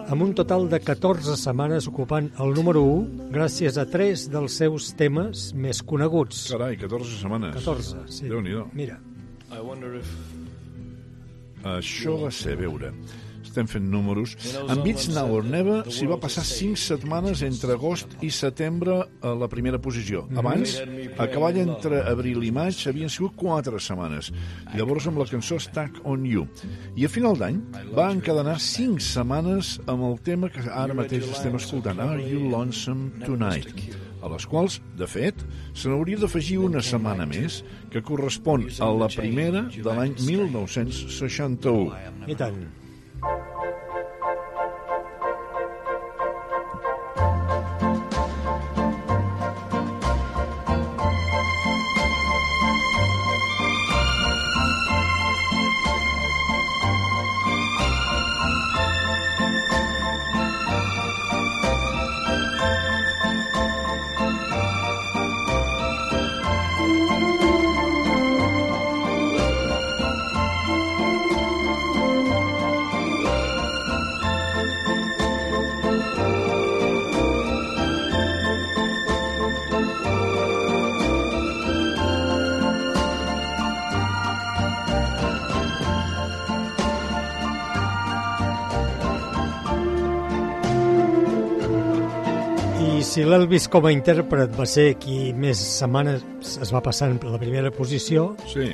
[0.00, 4.90] amb un total de 14 setmanes ocupant el número 1 gràcies a tres dels seus
[4.98, 6.48] temes més coneguts.
[6.52, 7.56] Carai, 14 setmanes.
[7.56, 8.28] 14, sí.
[8.28, 8.68] Déu-n'hi-do.
[8.76, 9.00] Mira,
[9.50, 10.10] I wonder if
[11.60, 12.88] Això va ser, a veure,
[13.50, 14.36] estem fent números.
[14.62, 19.34] En Beats Now or Never s'hi va passar 5 setmanes entre agost i setembre a
[19.36, 20.24] la primera posició.
[20.38, 20.76] Abans,
[21.18, 24.30] a cavall entre abril i maig, havien sigut 4 setmanes.
[24.76, 26.46] Llavors amb la cançó Stack on You.
[26.96, 27.58] I a final d'any
[27.96, 33.26] va encadenar 5 setmanes amb el tema que ara mateix estem escoltant, Are You Lonesome
[33.26, 33.98] Tonight?
[34.20, 35.40] a les quals, de fet,
[35.72, 37.62] se n'hauria d'afegir una setmana més,
[37.92, 41.88] que correspon a la primera de l'any 1961.
[42.28, 42.60] i tant.
[93.20, 96.22] Si l'Elvis com a intèrpret va ser qui més setmanes
[96.64, 98.70] es va passar en la primera posició, sí.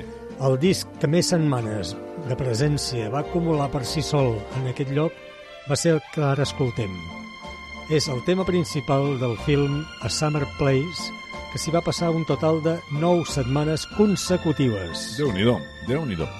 [0.46, 1.96] el disc que més setmanes
[2.28, 5.16] de presència va acumular per si sol en aquest lloc
[5.66, 6.92] va ser el que ara escoltem.
[7.90, 11.10] És el tema principal del film A Summer Place,
[11.50, 15.08] que s'hi va passar un total de 9 setmanes consecutives.
[15.18, 15.58] Déu-n'hi-do,
[15.90, 16.30] déu nhi déu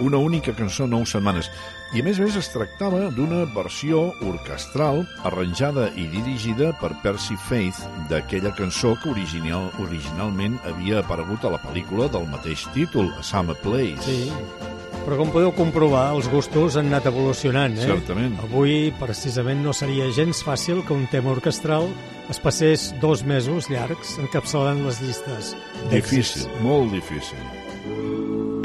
[0.00, 1.52] Una única cançó, 9 setmanes.
[1.90, 7.34] I a més a més es tractava d'una versió orquestral arranjada i dirigida per Percy
[7.48, 7.80] Faith
[8.12, 13.58] d'aquella cançó que original, originalment havia aparegut a la pel·lícula del mateix títol, A Summer
[13.64, 14.06] Place.
[14.06, 14.30] Sí,
[15.02, 17.88] però com podeu comprovar, els gustos han anat evolucionant, eh?
[17.90, 18.38] Certament.
[18.46, 21.90] Avui, precisament, no seria gens fàcil que un tema orquestral
[22.30, 25.56] es passés dos mesos llargs encapçalant les llistes.
[25.90, 28.59] Difícil, molt difícil.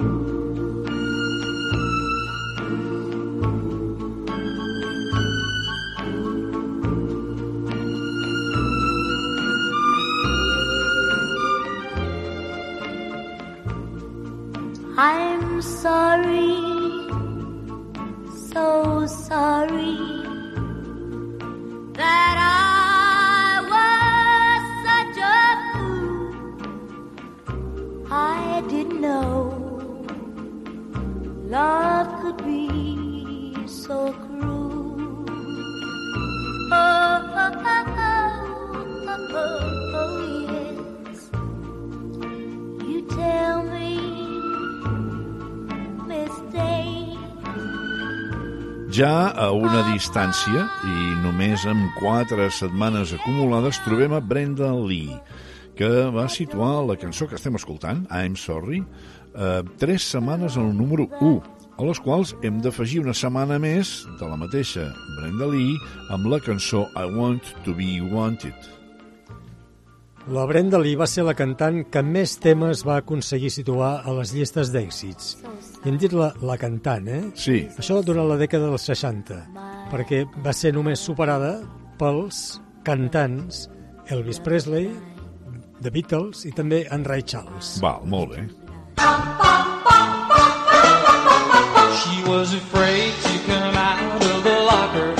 [14.97, 16.55] I'm sorry,
[18.49, 19.97] so sorry
[21.95, 22.74] that I
[48.95, 55.17] Ja a una distància, i només amb quatre setmanes acumulades, trobem a Brenda Lee,
[55.75, 58.79] que va situar la cançó que estem escoltant, I'm Sorry,
[59.33, 61.33] eh, tres setmanes al número 1,
[61.75, 65.75] a les quals hem d'afegir una setmana més de la mateixa Brenda Lee
[66.15, 68.84] amb la cançó I Want to Be Wanted.
[70.27, 74.31] La Brenda Lee va ser la cantant que més temes va aconseguir situar a les
[74.33, 75.35] llistes d'èxits.
[75.83, 77.19] I hem dit la, la cantant, eh?
[77.37, 77.59] Sí.
[77.77, 79.37] Això durant la dècada dels 60,
[79.91, 81.59] perquè va ser només superada
[82.01, 83.67] pels cantants
[84.09, 84.89] Elvis Presley,
[85.85, 87.75] The Beatles i també en Ray Charles.
[87.85, 88.47] Val, molt bé.
[92.01, 95.13] She was afraid to come out of the locker.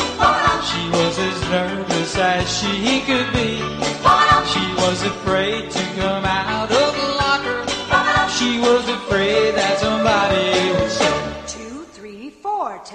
[0.66, 3.25] She was as nervous as she could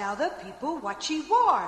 [0.01, 1.67] tell the people what she wore.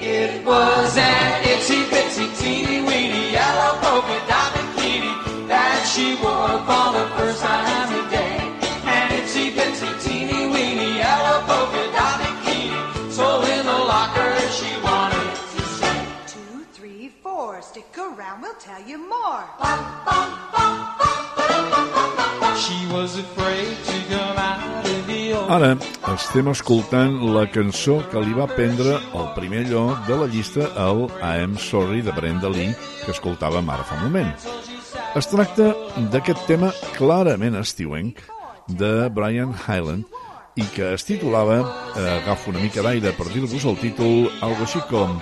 [0.00, 5.12] It was an itsy bitsy teeny weeny yellow polka dot bikini
[5.52, 8.36] that she wore for the first time today.
[8.96, 13.12] An itsy bitsy teeny weeny yellow polka dot bikini.
[13.12, 15.98] So in the locker she wanted to say.
[16.26, 17.60] Two, three, four.
[17.60, 19.44] Stick around, we'll tell you more.
[22.64, 24.07] She was afraid to
[25.46, 25.76] Ara
[26.10, 31.04] estem escoltant la cançó que li va prendre el primer lloc de la llista al
[31.20, 32.74] I Am Sorry de Brenda Lee
[33.04, 34.32] que escoltàvem ara fa un moment.
[35.14, 35.70] Es tracta
[36.12, 38.24] d'aquest tema clarament estiuenc
[38.68, 40.04] de Brian Hyland
[40.58, 41.60] i que es titulava,
[41.94, 45.20] eh, agafo una mica d'aire per dir-vos el títol, algo així com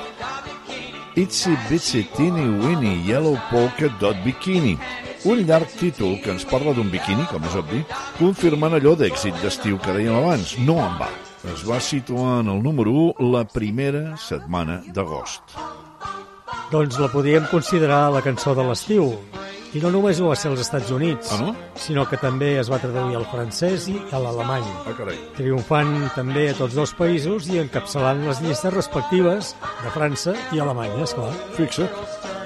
[1.16, 4.74] Itsy Bitsy Teeny Weeny Yellow Polka Dot Bikini.
[5.24, 7.80] Un llarg títol que ens parla d'un biquini, com és obvi,
[8.18, 10.52] confirmant allò d'èxit d'estiu que dèiem abans.
[10.68, 11.08] No en va.
[11.54, 15.56] Es va situar en el número 1 la primera setmana d'agost.
[16.68, 19.14] Doncs la podíem considerar la cançó de l'estiu.
[19.76, 21.50] I no només ho va ser als Estats Units, ah, no?
[21.76, 24.64] sinó que també es va traduir al francès i a l'alemany.
[24.86, 25.18] Ah, carai.
[25.36, 31.04] Triomfant també a tots dos països i encapçalant les llistes respectives de França i Alemanya,
[31.04, 31.34] esclar.
[31.58, 32.45] Fixa't.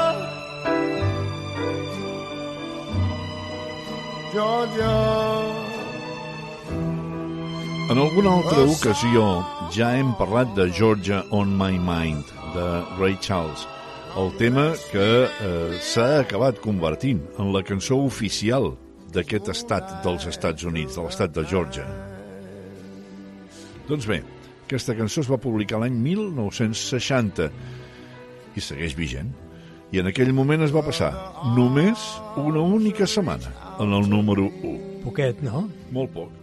[4.33, 4.91] Georgia.
[7.91, 9.23] En alguna altra ocasió
[9.75, 13.65] ja hem parlat de Georgia on My Mind, de Ray Charles,
[14.15, 18.71] el tema que eh, s'ha acabat convertint en la cançó oficial
[19.11, 21.87] d'aquest estat dels Estats Units, de l'estat de Georgia.
[23.91, 24.21] Doncs bé,
[24.63, 27.51] aquesta cançó es va publicar l'any 1960
[28.55, 29.35] i segueix vigent.
[29.91, 31.09] I en aquell moment es va passar
[31.57, 32.03] només
[32.39, 33.51] una única setmana
[33.83, 35.01] en el número 1.
[35.03, 35.65] Poquet, no?
[35.91, 36.40] Molt poc.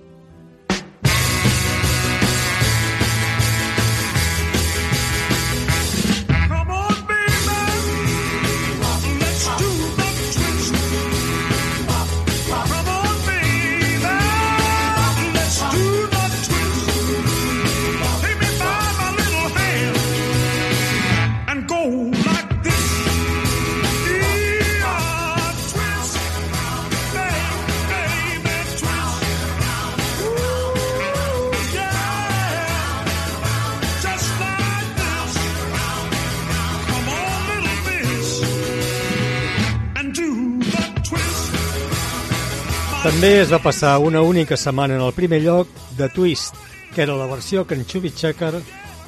[43.09, 46.59] També es va passar una única setmana en el primer lloc de Twist,
[46.93, 48.59] que era la versió que en Chubby Checker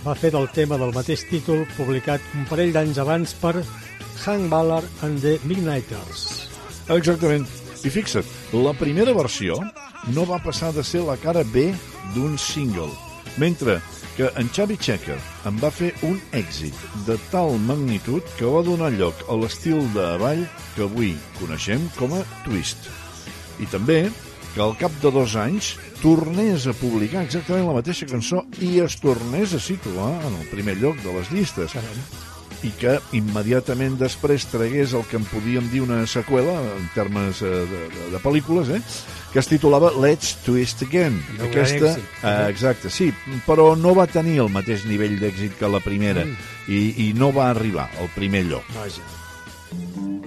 [0.07, 5.05] va fer del tema del mateix títol publicat un parell d'anys abans per Hank Ballard
[5.05, 6.49] and the Midnighters.
[6.89, 7.45] Exactament.
[7.85, 8.25] I fixa't,
[8.57, 9.59] la primera versió
[10.17, 11.67] no va passar de ser la cara B
[12.15, 12.89] d'un single,
[13.37, 13.83] mentre
[14.17, 18.95] que en Xavi Checker en va fer un èxit de tal magnitud que va donar
[18.97, 22.89] lloc a l'estil de ball que avui coneixem com a twist.
[23.61, 24.09] I també
[24.55, 28.97] que al cap de dos anys tornés a publicar exactament la mateixa cançó i es
[28.99, 31.77] tornés a situar en el primer lloc de les llistes.
[32.67, 37.49] I que immediatament després tragués el que en podíem dir una seqüela en termes eh,
[37.71, 38.83] de, de, de pel·lícules, eh?
[39.33, 41.17] que es titulava Let's Twist Again.
[41.39, 43.13] Gran Aquesta, eh, exacte, sí,
[43.47, 46.37] però no va tenir el mateix nivell d'èxit que la primera Mm.
[46.69, 48.67] i, i no va arribar al primer lloc.
[48.77, 50.20] Vaja.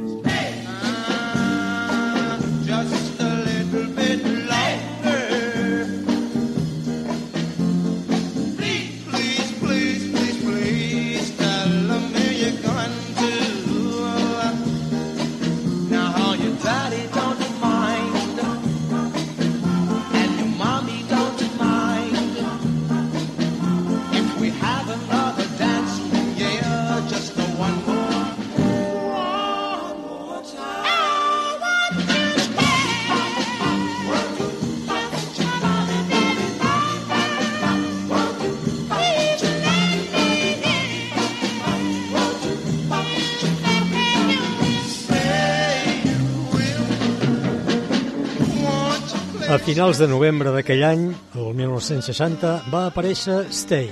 [49.54, 51.02] A finals de novembre d'aquell any,
[51.38, 53.92] el 1960, va aparèixer Stay,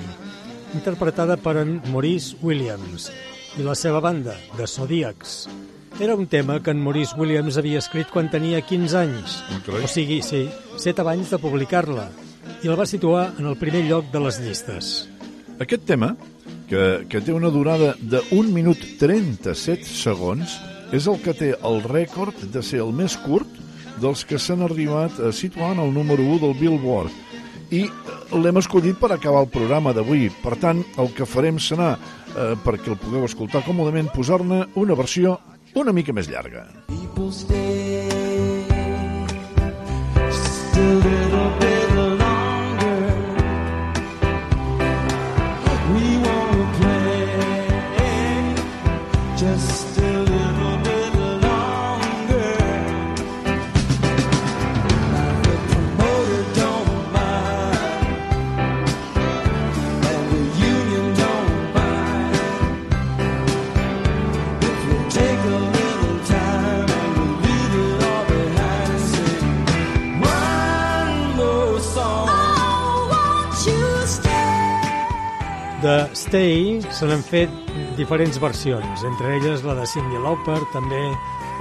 [0.74, 3.12] interpretada per en Maurice Williams,
[3.62, 5.36] i la seva banda, The Zodiacs.
[6.02, 9.38] Era un tema que en Maurice Williams havia escrit quan tenia 15 anys,
[9.70, 10.48] o sigui, sí,
[10.82, 12.10] 7 anys de publicar-la,
[12.66, 14.92] i el va situar en el primer lloc de les llistes.
[15.62, 16.16] Aquest tema,
[16.74, 20.58] que, que té una durada de 1 minut 37 segons,
[20.90, 23.61] és el que té el rècord de ser el més curt
[24.02, 27.12] dels que s'han arribat a situar en el número 1 del Billboard.
[27.72, 27.86] I
[28.36, 30.28] l'hem escollit per acabar el programa d'avui.
[30.44, 35.38] Per tant, el que farem serà, eh, perquè el pugueu escoltar còmodament, posar-ne una versió
[35.74, 36.66] una mica més llarga.
[36.88, 38.66] People stay
[40.32, 41.81] just a little bit
[77.02, 77.50] se n'han fet
[77.98, 81.00] diferents versions, entre elles la de Cyndi Lauper, també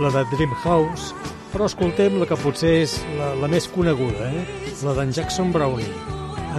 [0.03, 1.15] la de Dream House,
[1.49, 4.45] però escoltem la que potser és la, la més coneguda, eh?
[4.85, 5.89] la d'en Jackson Brownie,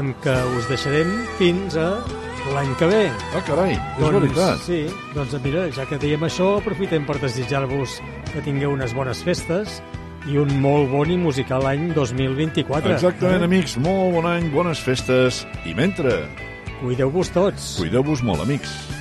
[0.02, 1.92] amb què us deixarem fins a
[2.56, 3.06] l'any que ve.
[3.38, 4.66] Ah, carai, és veritat.
[4.66, 4.84] Sí,
[5.14, 8.00] doncs mira, ja que dèiem això, aprofitem per desitjar-vos
[8.34, 9.78] que tingueu unes bones festes
[10.26, 12.98] i un molt bon i musical any 2024.
[12.98, 13.52] Exactament, eh?
[13.52, 16.24] amics, molt bon any, bones festes, i mentre...
[16.82, 17.76] Cuideu-vos tots.
[17.78, 19.01] Cuideu-vos molt, amics.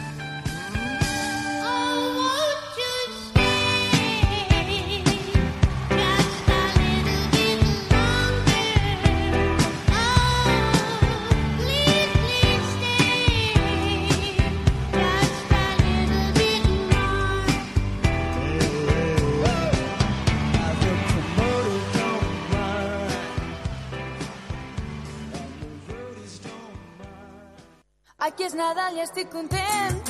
[29.01, 30.01] Estic content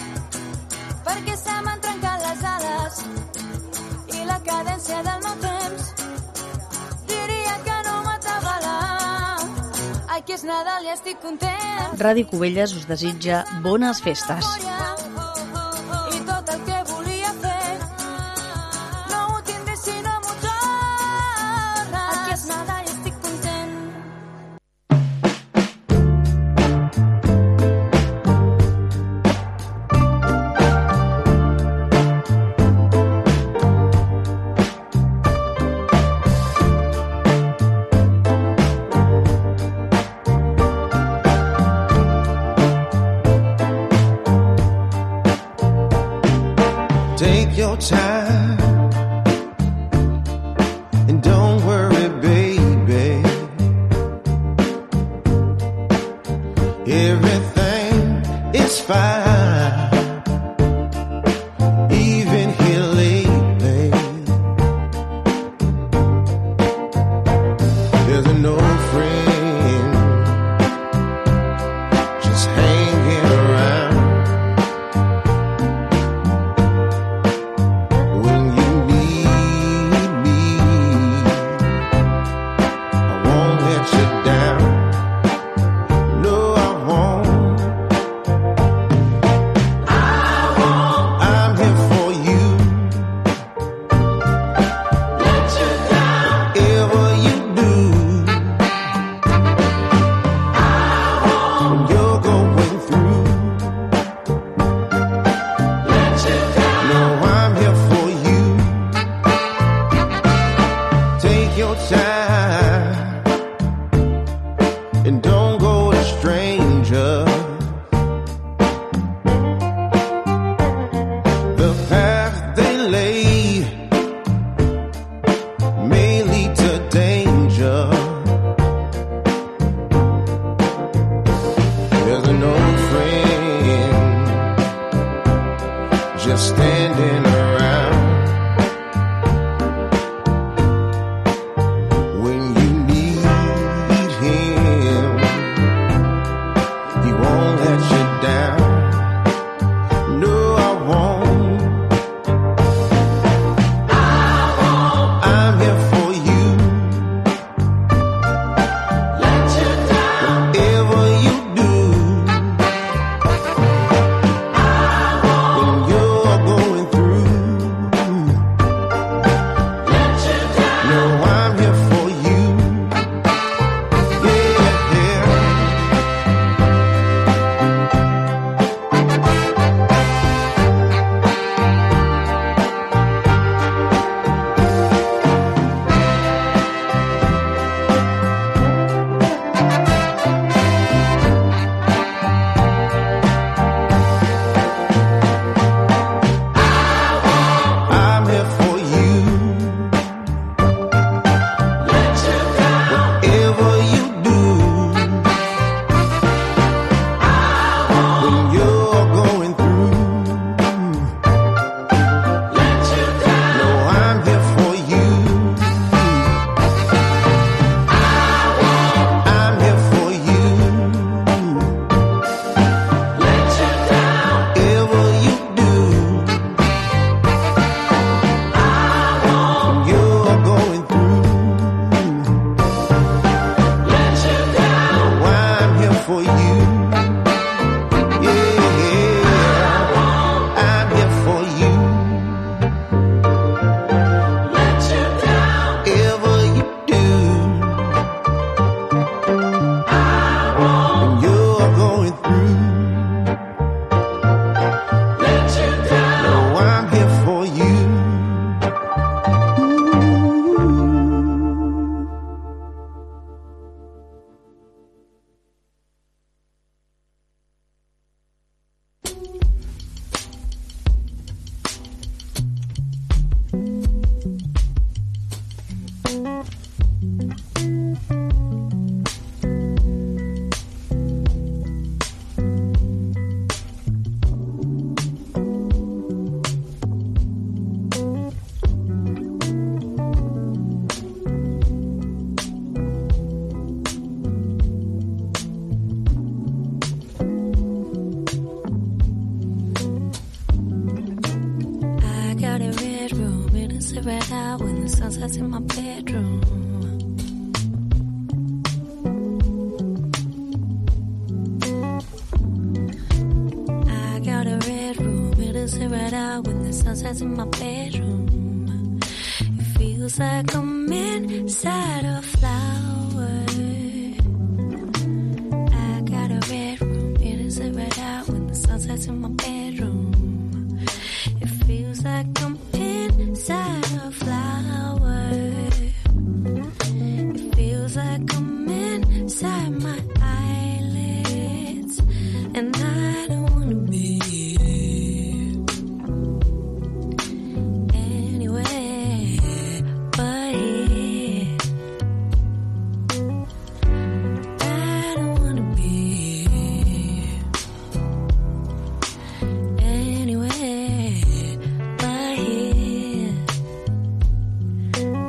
[1.07, 2.99] perquè se m'han trencat les ales
[4.17, 5.93] i la cadència del meu temps
[7.13, 8.75] diria que no m'atabala.
[10.19, 14.55] Aquí és Nadal i estic content Ràdio Cubelles us desitja bones festes.
[14.59, 14.80] i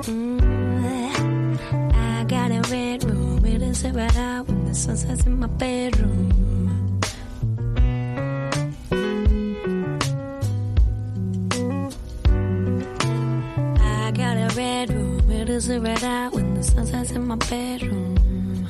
[0.03, 5.26] Mm, I got a red room, It is to ride out when the sun sets
[5.26, 6.41] in my bedroom.
[15.61, 18.68] does it red out when the sun sets in my bedroom.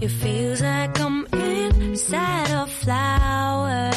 [0.00, 3.95] It feels like I'm inside a flower.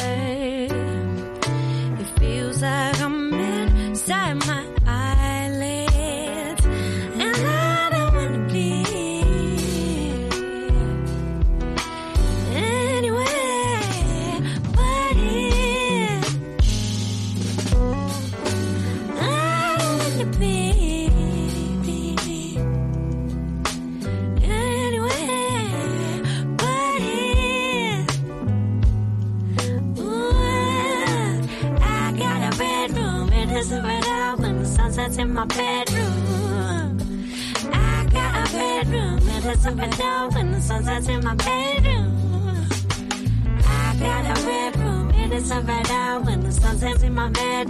[39.70, 42.66] to my door when the sun sets in my bedroom.
[43.64, 47.14] I got a red room, it is a red eye when the sun sets in
[47.14, 47.69] my bed.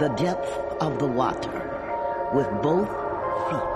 [0.00, 0.48] the depth
[0.80, 2.88] of the water with both
[3.50, 3.68] feet.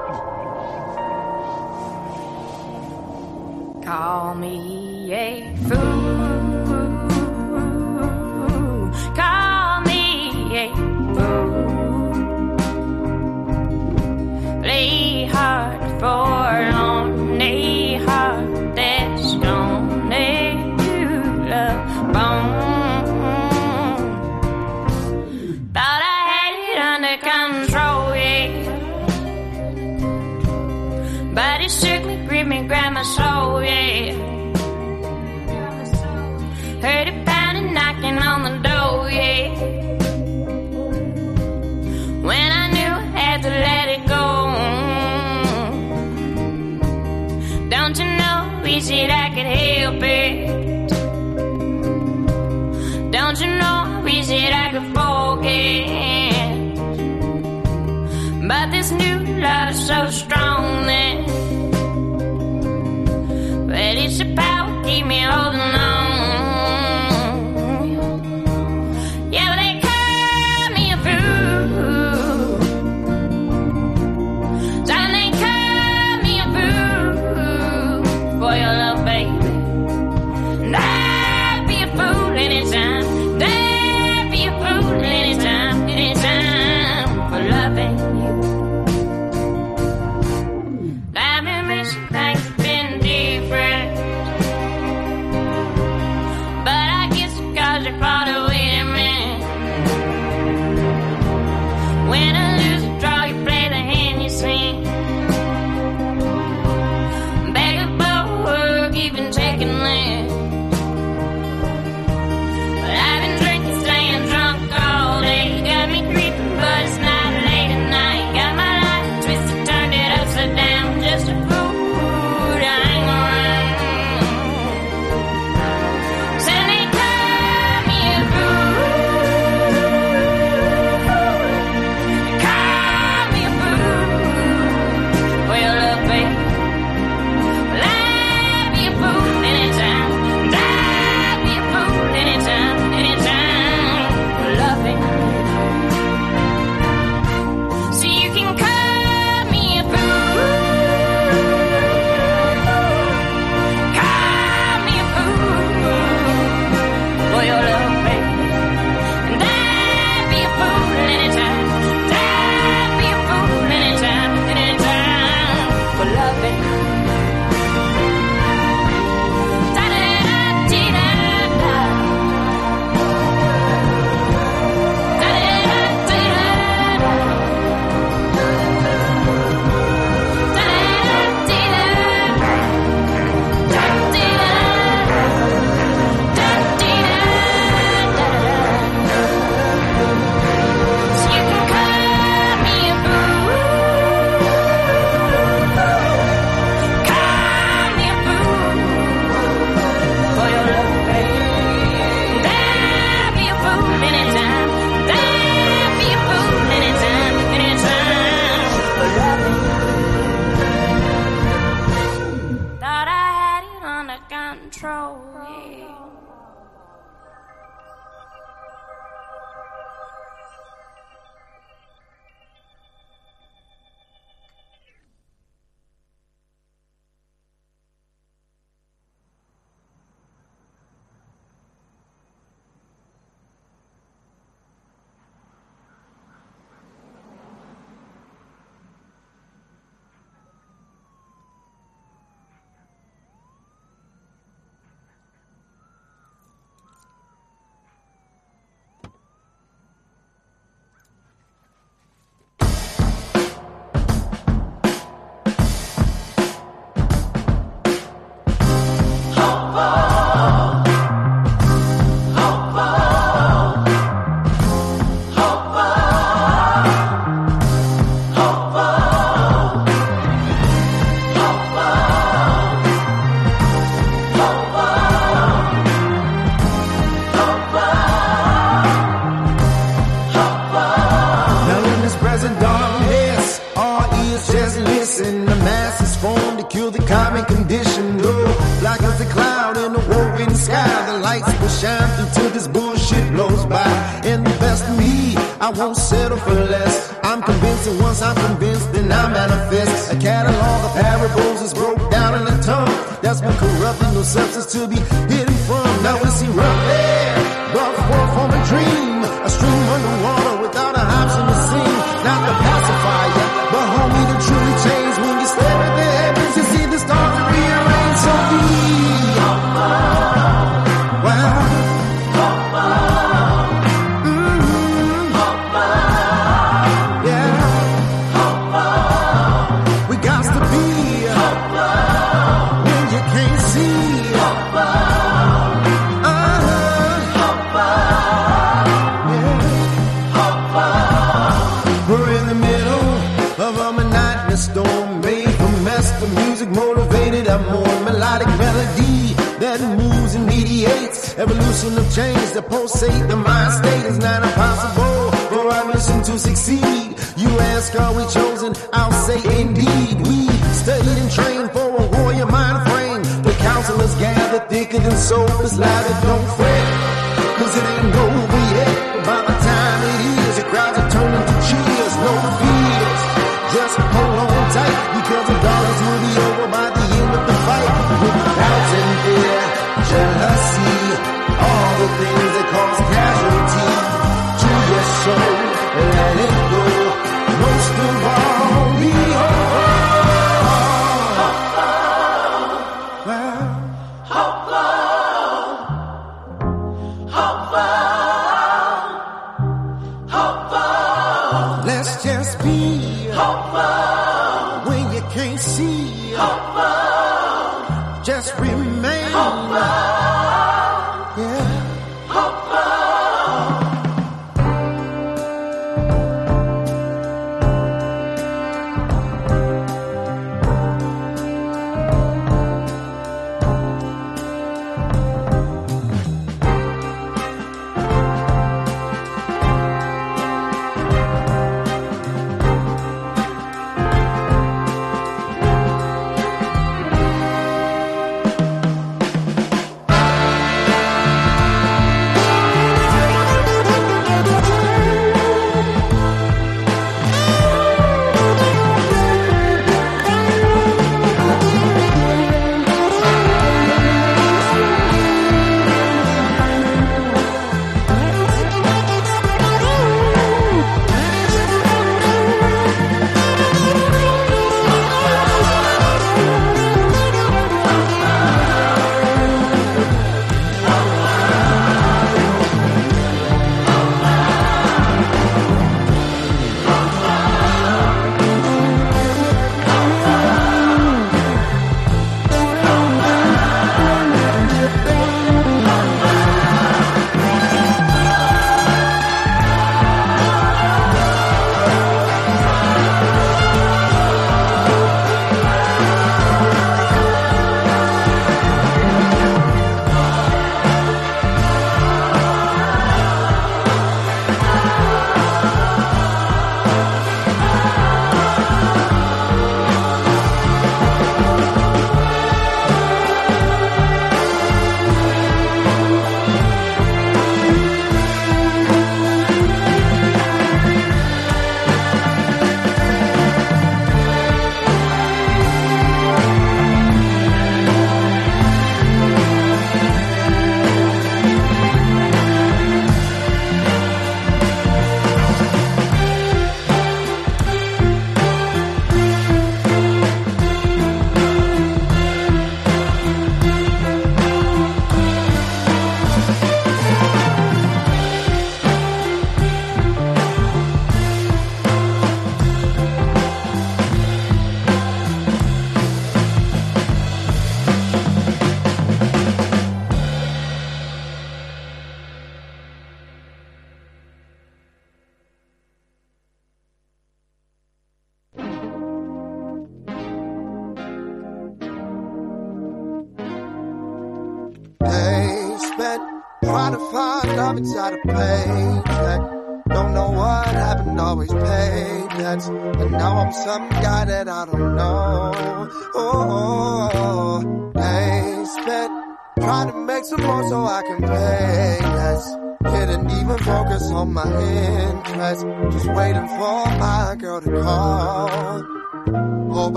[3.84, 5.84] Call me a fool.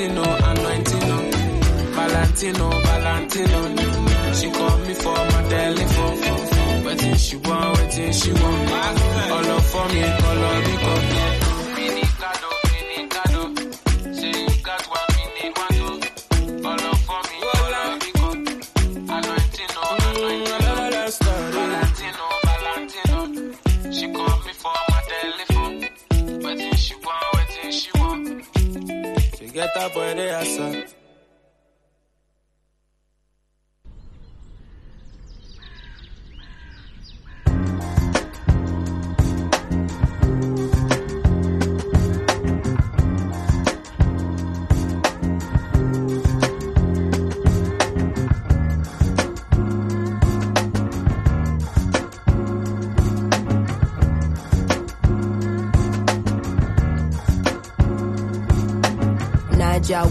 [0.00, 1.30] Anointing, no, anointing, no.
[1.92, 4.34] Valentino, Valentino.
[4.34, 6.84] She call me for my telephone.
[6.84, 8.70] Waiting she want, waiting she want.
[9.30, 11.49] All up for me, color because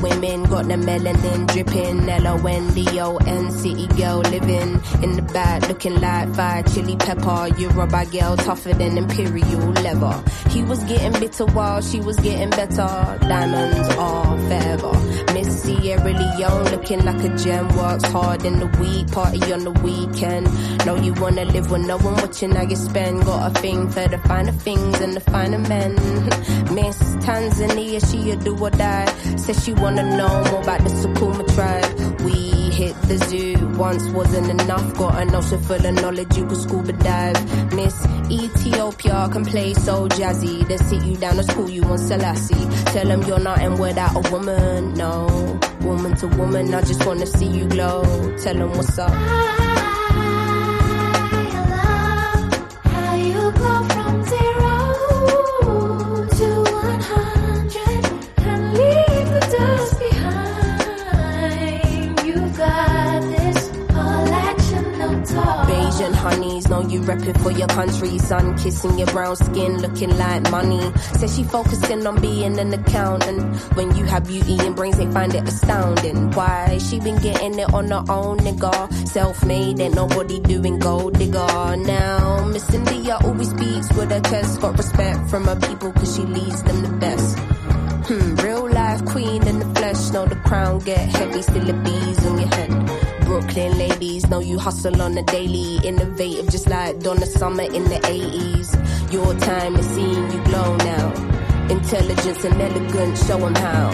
[0.01, 2.09] women got the melanin dripping.
[2.09, 7.47] L-O-N-D-O-N city girl living in the back looking like fire chili pepper.
[7.57, 10.23] Yoruba girl tougher than imperial leather.
[10.49, 12.91] He was getting bitter while she was getting better.
[13.21, 14.93] Diamonds are forever.
[15.33, 17.67] Miss Sierra Leone looking like a gem.
[17.77, 20.45] Works hard in the week, party on the weekend.
[20.85, 23.23] Know you wanna live with no one watching how you spend.
[23.25, 25.95] Got a thing for the finer things and the finer men.
[26.73, 29.05] Miss Tanzania, she a do or die.
[29.37, 32.21] Says she wanna know more about the Sukuma tribe.
[32.21, 32.33] We
[32.71, 34.95] hit the zoo once wasn't enough.
[34.95, 37.73] Got an ocean full of knowledge, you could scuba dive.
[37.73, 37.95] Miss
[38.29, 40.67] Ethiopia can play so jazzy.
[40.67, 42.65] They sit you down to school, you want Selassie.
[42.91, 45.59] Tell them you're not nothing without a woman, no.
[45.81, 48.03] Woman to woman, I just wanna see you glow.
[48.43, 49.88] Tell them what's up.
[66.79, 68.17] Know you repping for your country.
[68.19, 70.81] Sun kissing your brown skin, looking like money.
[71.17, 73.41] Says she focusing on being an accountant.
[73.75, 76.31] When you have beauty and brains, they find it astounding.
[76.31, 76.77] Why?
[76.77, 79.07] She been getting it on her own, nigga.
[79.07, 81.75] Self made, ain't nobody doing gold digger.
[81.77, 84.61] Now, Miss India always speaks with her chest.
[84.61, 87.37] Got respect from her people, cause she leads them the best.
[88.07, 90.11] Hmm, real life queen in the flesh.
[90.11, 92.98] Know the crown get heavy, still the bees on your head.
[93.29, 95.77] Brooklyn ladies know you hustle on the daily.
[95.87, 99.13] Innovative, just like Donna Summer in the 80s.
[99.13, 101.13] Your time is seeing you glow now.
[101.69, 103.87] Intelligence and elegance, show 'em how.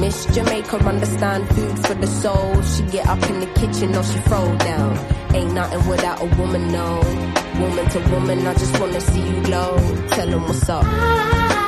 [0.00, 2.60] Miss Jamaica understand food for the soul.
[2.72, 4.98] She get up in the kitchen or she throw down.
[5.32, 6.88] Ain't nothing without a woman, no.
[7.60, 9.76] Woman to woman, I just wanna see you glow.
[10.10, 11.61] Tell 'em what's up.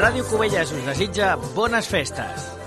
[0.00, 2.59] Ràdio Cubelles us desitja bones festes.